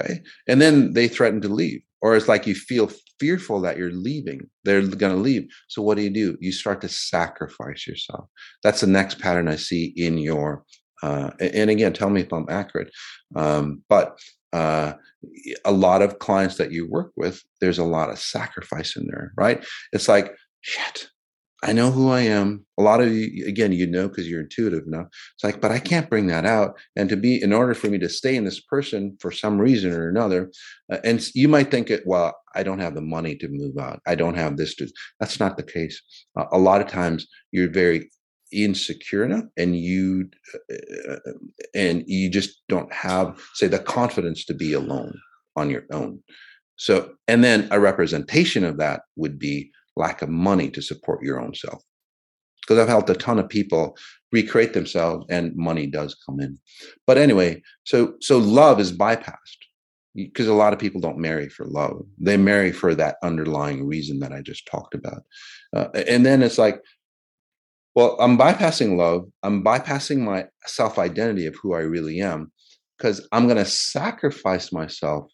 Okay. 0.00 0.22
And 0.48 0.60
then 0.60 0.92
they 0.92 1.08
threaten 1.08 1.40
to 1.42 1.48
leave. 1.48 1.80
Or 2.02 2.16
it's 2.16 2.28
like 2.28 2.46
you 2.46 2.54
feel 2.54 2.90
fearful 3.18 3.60
that 3.62 3.78
you're 3.78 3.92
leaving. 3.92 4.50
They're 4.64 4.82
going 4.82 5.14
to 5.14 5.20
leave. 5.20 5.46
So 5.68 5.80
what 5.80 5.96
do 5.96 6.02
you 6.02 6.10
do? 6.10 6.36
You 6.40 6.52
start 6.52 6.80
to 6.82 6.88
sacrifice 6.88 7.86
yourself. 7.86 8.28
That's 8.62 8.80
the 8.80 8.86
next 8.86 9.20
pattern 9.20 9.48
I 9.48 9.56
see 9.56 9.94
in 9.96 10.18
your. 10.18 10.64
Uh, 11.02 11.30
and 11.40 11.70
again, 11.70 11.92
tell 11.92 12.10
me 12.10 12.20
if 12.20 12.32
I'm 12.32 12.46
accurate. 12.50 12.90
Um, 13.36 13.82
but 13.88 14.18
uh, 14.52 14.94
a 15.64 15.72
lot 15.72 16.02
of 16.02 16.18
clients 16.18 16.56
that 16.58 16.72
you 16.72 16.88
work 16.88 17.12
with, 17.16 17.42
there's 17.60 17.78
a 17.78 17.84
lot 17.84 18.10
of 18.10 18.18
sacrifice 18.18 18.96
in 18.96 19.06
there, 19.06 19.32
right? 19.36 19.64
It's 19.92 20.08
like, 20.08 20.34
shit, 20.60 21.08
I 21.64 21.72
know 21.72 21.90
who 21.90 22.10
I 22.10 22.20
am. 22.20 22.66
A 22.78 22.82
lot 22.82 23.00
of 23.00 23.10
you, 23.10 23.46
again, 23.46 23.72
you 23.72 23.86
know 23.86 24.06
because 24.06 24.28
you're 24.28 24.42
intuitive 24.42 24.86
now. 24.86 25.06
It's 25.34 25.42
like, 25.42 25.62
but 25.62 25.70
I 25.70 25.78
can't 25.78 26.10
bring 26.10 26.26
that 26.26 26.44
out. 26.44 26.78
And 26.94 27.08
to 27.08 27.16
be, 27.16 27.42
in 27.42 27.54
order 27.54 27.72
for 27.72 27.88
me 27.88 27.96
to 28.00 28.08
stay 28.08 28.36
in 28.36 28.44
this 28.44 28.60
person 28.60 29.16
for 29.18 29.32
some 29.32 29.58
reason 29.58 29.90
or 29.90 30.10
another, 30.10 30.52
uh, 30.92 30.98
and 31.04 31.26
you 31.34 31.48
might 31.48 31.70
think 31.70 31.90
it, 31.90 32.02
well, 32.04 32.36
I 32.54 32.64
don't 32.64 32.80
have 32.80 32.94
the 32.94 33.00
money 33.00 33.34
to 33.36 33.48
move 33.48 33.78
out. 33.78 34.00
I 34.06 34.14
don't 34.14 34.34
have 34.34 34.58
this 34.58 34.74
to. 34.76 34.88
That's 35.20 35.40
not 35.40 35.56
the 35.56 35.62
case. 35.62 36.02
Uh, 36.38 36.44
a 36.52 36.58
lot 36.58 36.82
of 36.82 36.88
times, 36.88 37.26
you're 37.50 37.70
very 37.70 38.10
insecure 38.52 39.24
enough, 39.24 39.44
and 39.56 39.74
you, 39.74 40.28
uh, 40.70 41.16
and 41.74 42.04
you 42.06 42.28
just 42.28 42.62
don't 42.68 42.92
have, 42.92 43.40
say, 43.54 43.68
the 43.68 43.78
confidence 43.78 44.44
to 44.44 44.54
be 44.54 44.74
alone 44.74 45.18
on 45.56 45.70
your 45.70 45.84
own. 45.92 46.22
So, 46.76 47.14
and 47.26 47.42
then 47.42 47.68
a 47.70 47.80
representation 47.80 48.64
of 48.64 48.76
that 48.78 49.02
would 49.16 49.38
be 49.38 49.70
lack 49.96 50.22
of 50.22 50.28
money 50.28 50.70
to 50.70 50.82
support 50.82 51.22
your 51.22 51.40
own 51.40 51.54
self. 51.54 51.82
Because 52.62 52.78
I've 52.78 52.88
helped 52.88 53.10
a 53.10 53.14
ton 53.14 53.38
of 53.38 53.48
people 53.48 53.96
recreate 54.32 54.72
themselves 54.72 55.26
and 55.28 55.54
money 55.54 55.86
does 55.86 56.16
come 56.26 56.40
in. 56.40 56.58
But 57.06 57.18
anyway, 57.18 57.62
so 57.84 58.14
so 58.20 58.38
love 58.38 58.80
is 58.80 58.96
bypassed 58.96 59.64
because 60.14 60.46
a 60.46 60.54
lot 60.54 60.72
of 60.72 60.78
people 60.78 61.00
don't 61.00 61.18
marry 61.18 61.48
for 61.48 61.66
love. 61.66 62.02
They 62.18 62.36
marry 62.36 62.72
for 62.72 62.94
that 62.94 63.16
underlying 63.22 63.86
reason 63.86 64.20
that 64.20 64.32
I 64.32 64.40
just 64.40 64.66
talked 64.66 64.94
about. 64.94 65.24
Uh, 65.74 65.88
and 66.08 66.24
then 66.24 66.42
it's 66.42 66.58
like, 66.58 66.80
well, 67.94 68.16
I'm 68.18 68.38
bypassing 68.38 68.96
love. 68.96 69.26
I'm 69.42 69.62
bypassing 69.62 70.18
my 70.18 70.46
self 70.66 70.98
identity 70.98 71.46
of 71.46 71.56
who 71.56 71.74
I 71.74 71.80
really 71.80 72.20
am 72.20 72.50
because 72.98 73.26
I'm 73.32 73.46
going 73.46 73.58
to 73.58 73.64
sacrifice 73.64 74.72
myself 74.72 75.30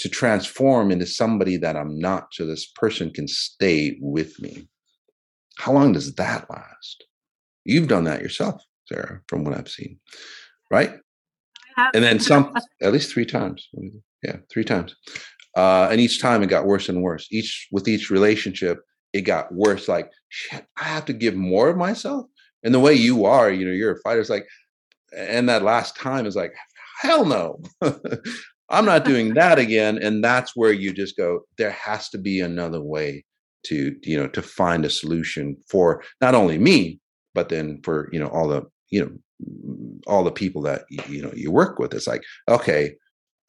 to 0.00 0.08
transform 0.08 0.90
into 0.90 1.06
somebody 1.06 1.56
that 1.58 1.76
I'm 1.76 1.98
not 1.98 2.28
so 2.32 2.46
this 2.46 2.66
person 2.74 3.10
can 3.10 3.28
stay 3.28 3.98
with 4.00 4.40
me. 4.40 4.66
How 5.58 5.72
long 5.72 5.92
does 5.92 6.14
that 6.14 6.48
last? 6.50 7.04
You've 7.64 7.88
done 7.88 8.04
that 8.04 8.22
yourself, 8.22 8.62
Sarah, 8.86 9.20
from 9.28 9.44
what 9.44 9.56
I've 9.56 9.68
seen, 9.68 9.98
right? 10.70 10.94
And 11.94 12.02
then 12.02 12.18
some, 12.20 12.54
at 12.82 12.92
least 12.92 13.12
three 13.12 13.26
times. 13.26 13.68
Yeah, 14.22 14.36
three 14.50 14.64
times. 14.64 14.96
Uh, 15.56 15.88
and 15.90 16.00
each 16.00 16.20
time 16.20 16.42
it 16.42 16.48
got 16.48 16.66
worse 16.66 16.88
and 16.88 17.02
worse. 17.02 17.26
Each 17.30 17.68
with 17.70 17.86
each 17.86 18.10
relationship, 18.10 18.80
it 19.12 19.22
got 19.22 19.52
worse. 19.52 19.88
Like, 19.88 20.10
shit, 20.28 20.64
I 20.78 20.84
have 20.84 21.04
to 21.06 21.12
give 21.12 21.34
more 21.34 21.68
of 21.68 21.76
myself. 21.76 22.26
And 22.62 22.74
the 22.74 22.80
way 22.80 22.94
you 22.94 23.26
are, 23.26 23.50
you 23.50 23.66
know, 23.66 23.72
you're 23.72 23.92
a 23.92 24.00
fighter. 24.00 24.20
It's 24.20 24.30
like, 24.30 24.46
and 25.16 25.48
that 25.48 25.62
last 25.62 25.96
time 25.96 26.24
is 26.24 26.36
like, 26.36 26.54
hell 27.00 27.24
no. 27.26 27.60
I'm 28.70 28.84
not 28.84 29.04
doing 29.04 29.34
that 29.34 29.58
again. 29.58 29.98
And 29.98 30.22
that's 30.22 30.54
where 30.54 30.72
you 30.72 30.92
just 30.92 31.16
go, 31.16 31.40
there 31.58 31.70
has 31.70 32.08
to 32.10 32.18
be 32.18 32.40
another 32.40 32.80
way 32.80 33.24
to, 33.66 33.94
you 34.02 34.16
know, 34.16 34.28
to 34.28 34.42
find 34.42 34.84
a 34.84 34.90
solution 34.90 35.56
for 35.68 36.02
not 36.20 36.34
only 36.34 36.58
me, 36.58 37.00
but 37.34 37.48
then 37.48 37.80
for, 37.84 38.08
you 38.12 38.20
know, 38.20 38.28
all 38.28 38.48
the, 38.48 38.62
you 38.90 39.04
know, 39.04 39.10
all 40.06 40.24
the 40.24 40.30
people 40.30 40.62
that, 40.62 40.82
you 41.08 41.22
know, 41.22 41.32
you 41.34 41.50
work 41.50 41.78
with. 41.78 41.94
It's 41.94 42.06
like, 42.06 42.22
okay, 42.48 42.94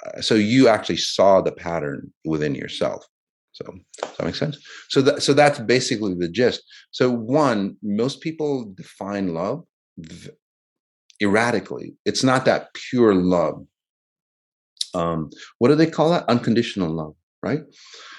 uh, 0.06 0.22
so 0.22 0.36
you 0.36 0.68
actually 0.68 0.98
saw 0.98 1.42
the 1.42 1.52
pattern 1.52 2.12
within 2.26 2.56
yourself. 2.56 3.06
So 3.54 3.66
does 4.02 4.18
that 4.18 4.26
make 4.26 4.36
sense? 4.36 4.58
So 4.90 5.02
that 5.02 5.22
so 5.22 5.34
that's 5.34 5.60
basically 5.60 6.16
the 6.16 6.30
gist. 6.30 6.64
So 6.92 7.12
one, 7.12 7.76
most 7.84 8.22
people 8.22 8.74
define 8.76 9.34
love 9.34 9.64
erratically. 11.22 11.94
It's 12.06 12.24
not 12.24 12.46
that 12.46 12.74
pure 12.74 13.14
love 13.14 13.66
um, 14.94 15.30
what 15.60 15.70
do 15.70 15.76
they 15.76 15.90
call 15.90 16.10
that? 16.12 16.26
Unconditional 16.28 16.90
love, 16.90 17.16
right? 17.44 17.62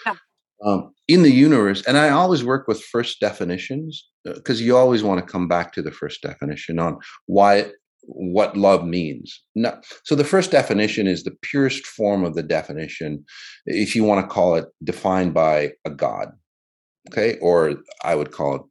Yeah. 0.07 0.15
Um, 0.65 0.93
in 1.09 1.23
the 1.23 1.33
universe, 1.33 1.83
and 1.87 1.99
I 1.99 2.11
always 2.11 2.45
work 2.45 2.69
with 2.69 2.83
first 2.85 3.21
definitions 3.21 4.09
because 4.25 4.61
uh, 4.61 4.65
you 4.65 4.77
always 4.77 5.03
want 5.03 5.25
to 5.25 5.31
come 5.31 5.49
back 5.49 5.73
to 5.73 5.83
the 5.83 5.91
first 5.91 6.23
definition 6.23 6.79
on 6.79 6.99
why 7.27 7.71
what 8.05 8.57
love 8.57 8.85
means. 8.85 9.43
No, 9.55 9.81
so 10.05 10.15
the 10.15 10.25
first 10.25 10.51
definition 10.51 11.07
is 11.07 11.23
the 11.23 11.37
purest 11.43 11.87
form 11.87 12.25
of 12.25 12.35
the 12.35 12.43
definition, 12.43 13.25
if 13.67 13.95
you 13.95 14.05
want 14.05 14.25
to 14.25 14.33
call 14.33 14.57
it 14.57 14.67
defined 14.83 15.35
by 15.35 15.73
a 15.85 15.91
god, 15.91 16.29
okay, 17.11 17.39
or 17.41 17.75
I 18.05 18.15
would 18.15 18.33
call 18.33 18.57
it, 18.57 18.63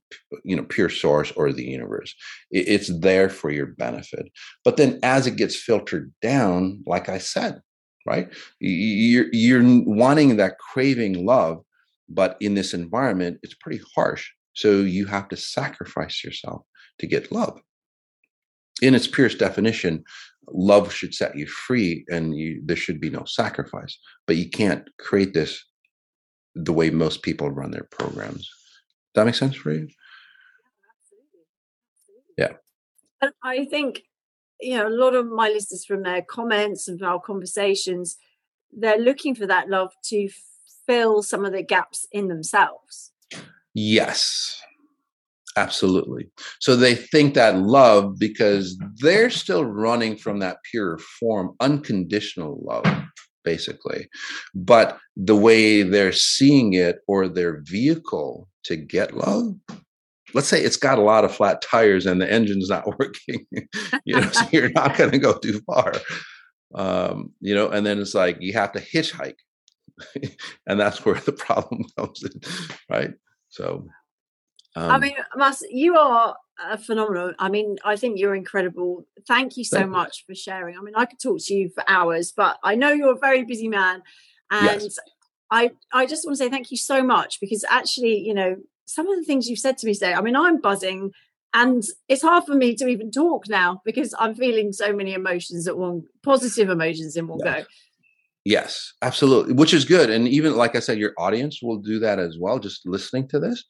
you 0.44 0.56
know, 0.56 0.64
pure 0.64 0.90
source 0.90 1.32
or 1.34 1.52
the 1.52 1.64
universe. 1.64 2.14
It's 2.52 2.92
there 3.00 3.30
for 3.30 3.52
your 3.52 3.68
benefit. 3.68 4.28
But 4.64 4.78
then 4.78 5.00
as 5.04 5.28
it 5.28 5.38
gets 5.38 5.56
filtered 5.56 6.14
down, 6.22 6.84
like 6.86 7.10
I 7.10 7.18
said, 7.18 7.62
right? 8.06 8.30
You're 8.60 9.28
you're 9.32 9.84
wanting 9.86 10.38
that 10.38 10.58
craving 10.60 11.26
love, 11.26 11.64
but 12.10 12.38
in 12.40 12.56
this 12.56 12.74
environment, 12.74 13.40
it's 13.44 13.56
pretty 13.56 13.82
harsh. 13.96 14.30
So 14.54 14.82
you 14.82 15.06
have 15.06 15.30
to 15.30 15.38
sacrifice 15.38 16.24
yourself 16.24 16.64
to 17.00 17.08
get 17.08 17.32
love. 17.32 17.60
In 18.82 18.96
its 18.96 19.08
purest 19.08 19.38
definition, 19.38 20.04
love 20.50 20.92
should 20.92 21.14
set 21.14 21.38
you 21.38 21.48
free, 21.48 22.04
and 22.10 22.36
you, 22.36 22.62
there 22.66 22.76
should 22.76 23.00
be 23.00 23.10
no 23.10 23.24
sacrifice. 23.26 23.98
But 24.28 24.38
you 24.38 24.50
can't 24.50 24.90
create 25.00 25.34
this 25.34 25.64
the 26.56 26.74
way 26.74 26.90
most 26.90 27.22
people 27.22 27.50
run 27.50 27.72
their 27.72 27.88
programs. 27.92 28.50
Does 29.14 29.22
that 29.22 29.26
make 29.26 29.36
sense 29.36 29.56
for 29.56 29.72
you? 29.72 29.88
Yeah. 32.38 32.54
I 33.44 33.66
think 33.66 34.02
you 34.62 34.78
know, 34.78 34.88
a 34.88 34.90
lot 34.90 35.16
of 35.16 35.28
my 35.28 35.50
listeners 35.50 35.86
from 35.86 36.04
their 36.04 36.22
comments 36.22 36.88
and 36.88 37.02
our 37.02 37.20
conversations, 37.20 38.18
they're 38.72 39.00
looking 39.00 39.36
for 39.36 39.46
that 39.48 39.70
love 39.70 39.94
to 40.06 40.30
fill 40.86 41.24
some 41.24 41.46
of 41.46 41.52
the 41.52 41.64
gaps 41.64 42.08
in 42.12 42.28
themselves. 42.28 43.12
Yes, 43.74 44.62
absolutely. 45.56 46.30
So 46.60 46.76
they 46.76 46.96
think 46.96 47.34
that 47.34 47.58
love 47.58 48.20
because 48.20 48.78
they're 48.98 49.30
still 49.30 49.66
running 49.66 50.16
from 50.18 50.40
that 50.40 50.58
pure 50.70 50.98
form, 51.20 51.56
unconditional 51.60 52.62
love, 52.64 52.86
basically. 53.44 54.08
But 54.54 54.98
the 55.16 55.36
way 55.36 55.84
they're 55.84 56.12
seeing 56.12 56.74
it 56.74 57.00
or 57.08 57.28
their 57.28 57.62
vehicle 57.64 58.48
to 58.64 58.76
get 58.76 59.16
love 59.16 59.56
let's 60.34 60.48
say 60.48 60.62
it's 60.62 60.78
got 60.78 60.98
a 60.98 61.02
lot 61.02 61.26
of 61.26 61.34
flat 61.34 61.62
tires 61.62 62.06
and 62.06 62.22
the 62.22 62.32
engine's 62.32 62.70
not 62.70 62.88
working 63.00 63.46
you 64.06 64.16
know 64.16 64.30
so 64.30 64.46
you're 64.52 64.72
not 64.72 64.98
going 64.98 65.12
to 65.12 65.18
go 65.18 65.38
too 65.38 65.60
far 65.62 65.94
um, 66.76 67.32
you 67.40 67.54
know 67.54 67.70
and 67.70 67.86
then 67.86 68.00
it's 68.00 68.16
like 68.16 68.38
you 68.40 68.54
have 68.54 68.72
to 68.72 68.80
hitchhike 68.80 69.36
and 70.68 70.80
that's 70.80 71.06
where 71.06 71.16
the 71.16 71.32
problem 71.48 71.84
comes 71.98 72.24
in 72.24 72.40
right 72.90 73.14
so 73.50 73.88
um, 74.76 74.92
i 74.92 74.98
mean 74.98 75.16
Mas, 75.36 75.64
you 75.70 75.98
are 75.98 76.36
a 76.70 76.78
phenomenal 76.78 77.34
i 77.40 77.50
mean 77.50 77.78
i 77.84 77.96
think 77.96 78.20
you're 78.20 78.36
incredible 78.36 79.06
thank 79.28 79.58
you 79.58 79.64
so 79.64 79.80
thank 79.80 79.90
much 79.90 80.24
you. 80.28 80.34
for 80.34 80.38
sharing 80.38 80.78
i 80.78 80.82
mean 80.82 80.94
i 80.96 81.06
could 81.06 81.20
talk 81.20 81.40
to 81.42 81.54
you 81.54 81.70
for 81.70 81.84
hours 81.88 82.32
but 82.36 82.58
i 82.64 82.76
know 82.76 82.92
you're 82.92 83.14
a 83.14 83.20
very 83.20 83.44
busy 83.44 83.68
man 83.68 84.02
and 84.52 84.82
yes. 84.82 84.98
I, 85.52 85.72
I 85.94 86.06
just 86.06 86.26
want 86.26 86.38
to 86.38 86.44
say 86.44 86.50
thank 86.50 86.72
you 86.72 86.78
so 86.78 87.04
much 87.04 87.40
because 87.42 87.66
actually, 87.70 88.18
you 88.20 88.34
know, 88.34 88.56
some 88.94 89.08
of 89.10 89.18
the 89.18 89.26
things 89.26 89.48
you've 89.48 89.60
said 89.60 89.78
to 89.80 89.86
me 89.86 89.94
today, 89.94 90.14
I 90.14 90.22
mean, 90.22 90.36
I'm 90.36 90.60
buzzing 90.62 91.12
and 91.54 91.84
it's 92.08 92.22
hard 92.22 92.46
for 92.46 92.56
me 92.56 92.76
to 92.76 92.88
even 92.88 93.12
talk 93.12 93.50
now 93.50 93.82
because 93.84 94.14
I'm 94.18 94.36
feeling 94.36 94.72
so 94.74 94.94
many 94.94 95.14
emotions 95.14 95.68
at 95.68 95.78
one 95.78 96.04
positive 96.24 96.70
emotions 96.70 97.18
in 97.18 97.28
one 97.28 97.40
go. 97.40 97.64
Yes, 98.46 98.94
absolutely, 99.02 99.54
which 99.54 99.74
is 99.74 99.86
good. 99.86 100.10
And 100.10 100.28
even 100.28 100.56
like 100.56 100.76
I 100.76 100.80
said, 100.80 100.98
your 100.98 101.14
audience 101.18 101.62
will 101.62 101.78
do 101.78 102.00
that 102.00 102.20
as 102.20 102.38
well, 102.40 102.60
just 102.60 102.88
listening 102.88 103.28
to 103.30 103.40
this. 103.40 103.64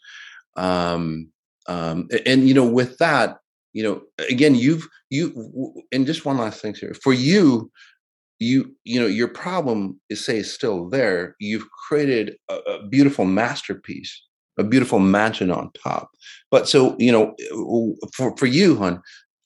Um, 0.55 1.31
Um, 1.67 2.07
and 2.25 2.47
you 2.47 2.53
know, 2.53 2.65
with 2.65 2.97
that, 2.97 3.37
you 3.73 3.83
know, 3.83 4.01
again, 4.29 4.55
you've 4.55 4.87
you 5.09 5.23
and 5.91 6.05
just 6.05 6.25
one 6.25 6.37
last 6.37 6.61
thing 6.61 6.73
here 6.73 6.95
for 7.03 7.13
you. 7.13 7.71
You 8.39 8.75
you 8.83 8.99
know 8.99 9.07
your 9.07 9.27
problem 9.27 10.01
is 10.09 10.25
say 10.25 10.37
is 10.37 10.51
still 10.51 10.89
there. 10.89 11.35
You've 11.39 11.69
created 11.87 12.37
a, 12.49 12.55
a 12.55 12.87
beautiful 12.87 13.25
masterpiece, 13.25 14.11
a 14.57 14.63
beautiful 14.63 14.99
mansion 14.99 15.51
on 15.51 15.71
top. 15.83 16.09
But 16.49 16.67
so 16.67 16.95
you 16.99 17.11
know, 17.11 17.35
for 18.13 18.35
for 18.37 18.45
you, 18.45 18.77
hon, 18.77 19.01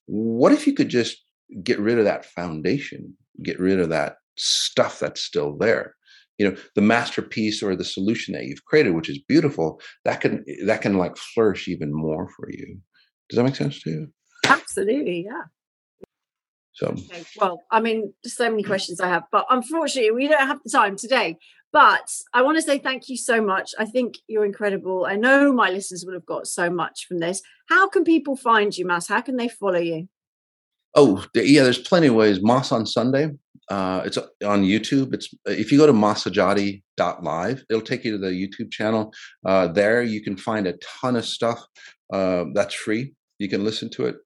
what 0.06 0.52
if 0.52 0.68
you 0.68 0.74
could 0.74 0.90
just 0.90 1.18
get 1.64 1.80
rid 1.80 2.00
of 2.00 2.06
that 2.06 2.26
foundation, 2.26 3.16
get 3.44 3.60
rid 3.60 3.80
of 3.80 3.90
that 3.90 4.18
stuff 4.38 5.00
that's 5.00 5.22
still 5.22 5.58
there? 5.58 5.96
you 6.38 6.50
know 6.50 6.56
the 6.76 6.82
masterpiece 6.82 7.64
or 7.64 7.76
the 7.76 7.84
solution 7.84 8.34
that 8.34 8.46
you've 8.46 8.66
created 8.66 8.94
which 8.94 9.10
is 9.10 9.20
beautiful 9.20 9.80
that 10.04 10.22
can 10.22 10.44
that 10.66 10.82
can 10.82 10.98
like 10.98 11.18
flourish 11.18 11.68
even 11.68 11.94
more 11.94 12.28
for 12.36 12.50
you 12.52 12.80
does 13.30 13.38
that 13.38 13.44
make 13.44 13.56
sense 13.56 13.82
to 13.82 13.90
you 13.90 14.08
absolutely 14.48 15.26
yeah 15.26 15.44
so 16.74 16.88
okay. 16.88 17.24
well 17.38 17.64
i 17.72 17.80
mean 17.80 18.14
so 18.24 18.50
many 18.50 18.64
questions 18.64 19.00
i 19.00 19.08
have 19.08 19.24
but 19.32 19.46
unfortunately 19.50 20.12
we 20.12 20.28
don't 20.28 20.48
have 20.48 20.60
the 20.64 20.70
time 20.70 20.96
today 20.96 21.38
but 21.76 22.10
i 22.34 22.42
want 22.42 22.58
to 22.58 22.62
say 22.62 22.80
thank 22.80 23.10
you 23.10 23.18
so 23.18 23.42
much 23.42 23.76
i 23.78 23.86
think 23.86 24.18
you're 24.28 24.46
incredible 24.46 25.06
i 25.06 25.16
know 25.16 25.52
my 25.52 25.70
listeners 25.70 26.06
will 26.06 26.14
have 26.14 26.26
got 26.26 26.48
so 26.48 26.70
much 26.70 27.06
from 27.06 27.20
this 27.20 27.42
how 27.68 27.90
can 27.90 28.04
people 28.04 28.36
find 28.36 28.78
you 28.78 28.86
Mas 28.86 29.08
how 29.08 29.22
can 29.22 29.36
they 29.36 29.50
follow 29.50 29.80
you 29.80 30.08
Oh, 30.96 31.26
yeah, 31.36 31.64
there's 31.64 31.78
plenty 31.78 32.08
of 32.08 32.16
ways. 32.16 32.42
Mas 32.42 32.72
on 32.72 32.86
Sunday. 32.86 33.32
Uh, 33.70 34.04
it's 34.06 34.18
on 34.18 34.64
YouTube. 34.64 35.14
It's 35.14 35.34
if 35.46 35.72
you 35.72 35.78
go 35.78 35.88
to 35.88 35.94
massajady.live, 35.94 37.66
it'll 37.70 37.82
take 37.82 38.06
you 38.06 38.12
to 38.12 38.18
the 38.18 38.30
YouTube 38.30 38.72
channel. 38.72 39.14
Uh, 39.46 39.68
there 39.68 40.04
you 40.04 40.22
can 40.22 40.38
find 40.38 40.68
a 40.68 40.78
ton 40.78 41.16
of 41.16 41.26
stuff 41.26 41.62
uh, 42.14 42.46
that's 42.54 42.76
free. 42.76 43.14
You 43.40 43.50
can 43.50 43.64
listen 43.64 43.90
to 43.92 44.06
it. 44.06 44.18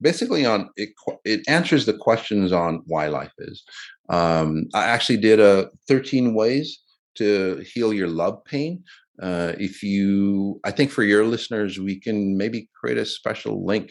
Basically, 0.00 0.44
on 0.46 0.70
it, 0.76 0.90
it 1.24 1.42
answers 1.46 1.86
the 1.86 1.96
questions 1.96 2.52
on 2.52 2.82
why 2.86 3.08
life 3.08 3.32
is. 3.38 3.62
Um, 4.08 4.68
I 4.74 4.84
actually 4.84 5.18
did 5.18 5.40
a 5.40 5.70
13 5.88 6.34
ways 6.34 6.80
to 7.16 7.64
heal 7.72 7.92
your 7.92 8.08
love 8.08 8.44
pain. 8.44 8.84
Uh, 9.20 9.52
if 9.58 9.82
you, 9.82 10.60
I 10.64 10.70
think 10.70 10.90
for 10.90 11.02
your 11.02 11.24
listeners, 11.24 11.78
we 11.78 11.98
can 11.98 12.36
maybe 12.36 12.68
create 12.78 12.98
a 12.98 13.06
special 13.06 13.64
link 13.64 13.90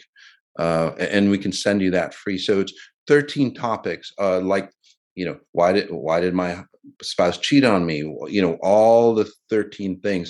uh, 0.58 0.92
and 0.98 1.30
we 1.30 1.38
can 1.38 1.52
send 1.52 1.82
you 1.82 1.90
that 1.90 2.14
free. 2.14 2.38
So 2.38 2.60
it's 2.60 2.72
13 3.08 3.54
topics, 3.54 4.12
uh, 4.18 4.40
like 4.40 4.70
you 5.16 5.24
know, 5.24 5.38
why 5.52 5.72
did 5.72 5.90
why 5.90 6.20
did 6.20 6.34
my 6.34 6.62
spouse 7.02 7.38
cheat 7.38 7.64
on 7.64 7.86
me? 7.86 7.98
You 8.28 8.42
know, 8.42 8.58
all 8.62 9.14
the 9.14 9.28
13 9.50 10.00
things. 10.00 10.28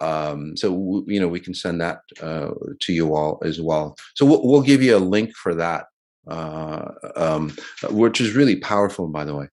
Um, 0.00 0.56
so 0.56 1.04
you 1.06 1.20
know, 1.20 1.28
we 1.28 1.40
can 1.40 1.54
send 1.54 1.80
that 1.80 2.00
uh, 2.20 2.50
to 2.80 2.92
you 2.92 3.14
all 3.14 3.40
as 3.42 3.60
well. 3.60 3.96
So 4.14 4.26
we'll, 4.26 4.46
we'll 4.46 4.62
give 4.62 4.82
you 4.82 4.96
a 4.96 4.98
link 4.98 5.30
for 5.34 5.54
that, 5.54 5.84
uh, 6.28 6.90
um, 7.14 7.56
which 7.90 8.20
is 8.20 8.34
really 8.34 8.56
powerful, 8.56 9.08
by 9.08 9.24
the 9.24 9.34
way. 9.34 9.48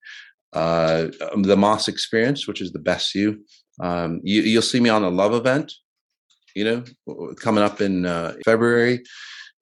Uh, 0.54 1.08
um, 1.32 1.44
the 1.44 1.58
Mas 1.58 1.88
experience, 1.88 2.48
which 2.48 2.62
is 2.62 2.72
the 2.72 2.80
best 2.80 3.16
you. 3.16 3.44
Um, 3.82 4.22
you 4.24 4.42
you'll 4.42 4.62
see 4.62 4.80
me 4.80 4.90
on 4.90 5.04
a 5.04 5.10
love 5.10 5.34
event, 5.34 5.74
you 6.56 6.64
know, 6.64 6.84
coming 7.36 7.64
up 7.64 7.82
in 7.82 8.06
uh, 8.06 8.36
February 8.46 9.02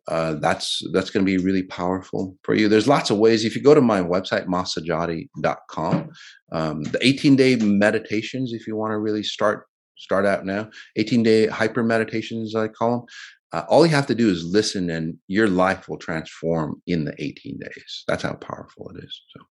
uh, 0.08 0.34
that's 0.36 0.82
that's 0.92 1.10
going 1.10 1.26
to 1.26 1.32
be 1.32 1.44
really 1.44 1.64
powerful 1.64 2.36
for 2.44 2.56
you. 2.56 2.68
There's 2.68 2.88
lots 2.88 3.10
of 3.10 3.18
ways. 3.18 3.46
If 3.46 3.56
you 3.56 3.62
go 3.62 3.76
to 3.76 3.82
my 3.82 4.02
website, 4.02 4.46
massajady.com, 4.48 6.10
um, 6.52 6.84
the 6.84 7.00
18 7.02 7.36
day 7.36 7.56
meditations, 7.58 8.52
if 8.54 8.68
you 8.68 8.76
want 8.76 8.92
to 8.92 8.98
really 8.98 9.24
start 9.24 9.68
start 9.98 10.26
out 10.26 10.46
now, 10.46 10.70
18 10.98 11.24
day 11.24 11.48
hyper 11.48 11.84
meditations, 11.84 12.56
I 12.56 12.68
call 12.68 12.92
them. 12.92 13.06
Uh, 13.54 13.64
all 13.68 13.86
you 13.86 13.92
have 13.92 14.08
to 14.08 14.16
do 14.16 14.30
is 14.30 14.46
listen, 14.46 14.90
and 14.90 15.18
your 15.28 15.48
life 15.48 15.88
will 15.88 15.98
transform 15.98 16.82
in 16.88 17.04
the 17.04 17.14
18 17.22 17.60
days. 17.60 18.04
That's 18.08 18.24
how 18.24 18.34
powerful 18.34 18.90
it 18.96 19.04
is. 19.04 19.22
So, 19.36 19.46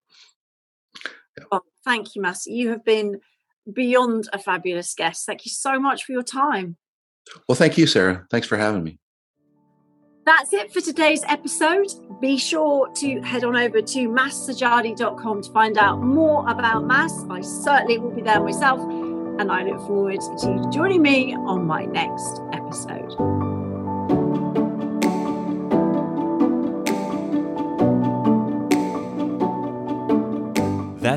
yeah. 1.39 1.45
oh, 1.53 1.61
thank 1.85 2.15
you, 2.15 2.23
Mas. 2.23 2.47
You 2.47 2.71
have 2.71 2.85
been 2.85 3.21
beyond 3.73 4.29
a 4.33 4.39
fabulous 4.39 4.95
guest. 4.95 5.27
Thank 5.27 5.45
you 5.45 5.51
so 5.51 5.79
much 5.79 6.05
for 6.05 6.13
your 6.13 6.23
time. 6.23 6.77
Well, 7.49 7.57
thank 7.57 7.79
you, 7.79 7.87
Sarah. 7.87 8.27
Thanks 8.31 8.47
for 8.47 8.57
having 8.57 8.83
me. 8.83 8.99
That's 10.27 10.53
it 10.53 10.73
for 10.73 10.81
today's 10.81 11.25
episode. 11.25 11.87
Be 12.21 12.37
sure 12.37 12.89
to 12.95 13.21
head 13.23 13.43
on 13.43 13.57
over 13.57 13.81
to 13.81 14.09
massajady.com 14.09 15.43
to 15.43 15.53
find 15.53 15.79
out 15.79 16.01
more 16.03 16.49
about 16.49 16.85
Mas. 16.85 17.25
I 17.31 17.41
certainly 17.41 17.99
will 17.99 18.15
be 18.15 18.23
there 18.23 18.43
myself, 18.43 18.81
and 18.81 19.51
I 19.51 19.63
look 19.63 19.81
forward 19.87 20.21
to 20.21 20.71
joining 20.71 21.03
me 21.03 21.35
on 21.35 21.67
my 21.67 21.87
next 21.87 22.41
episode. 22.53 23.40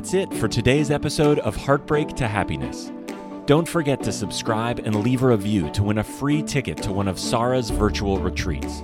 That's 0.03 0.15
it 0.15 0.33
for 0.33 0.49
today's 0.49 0.91
episode 0.91 1.39
of 1.39 1.55
Heartbreak 1.55 2.09
to 2.17 2.27
Happiness. 2.27 2.91
Don't 3.45 3.65
forget 3.65 4.03
to 4.03 4.11
subscribe 4.11 4.79
and 4.79 5.01
leave 5.01 5.23
a 5.23 5.27
review 5.27 5.69
to 5.69 5.81
win 5.81 5.99
a 5.99 6.03
free 6.03 6.43
ticket 6.43 6.75
to 6.79 6.91
one 6.91 7.07
of 7.07 7.17
Sarah's 7.17 7.69
virtual 7.69 8.19
retreats. 8.19 8.83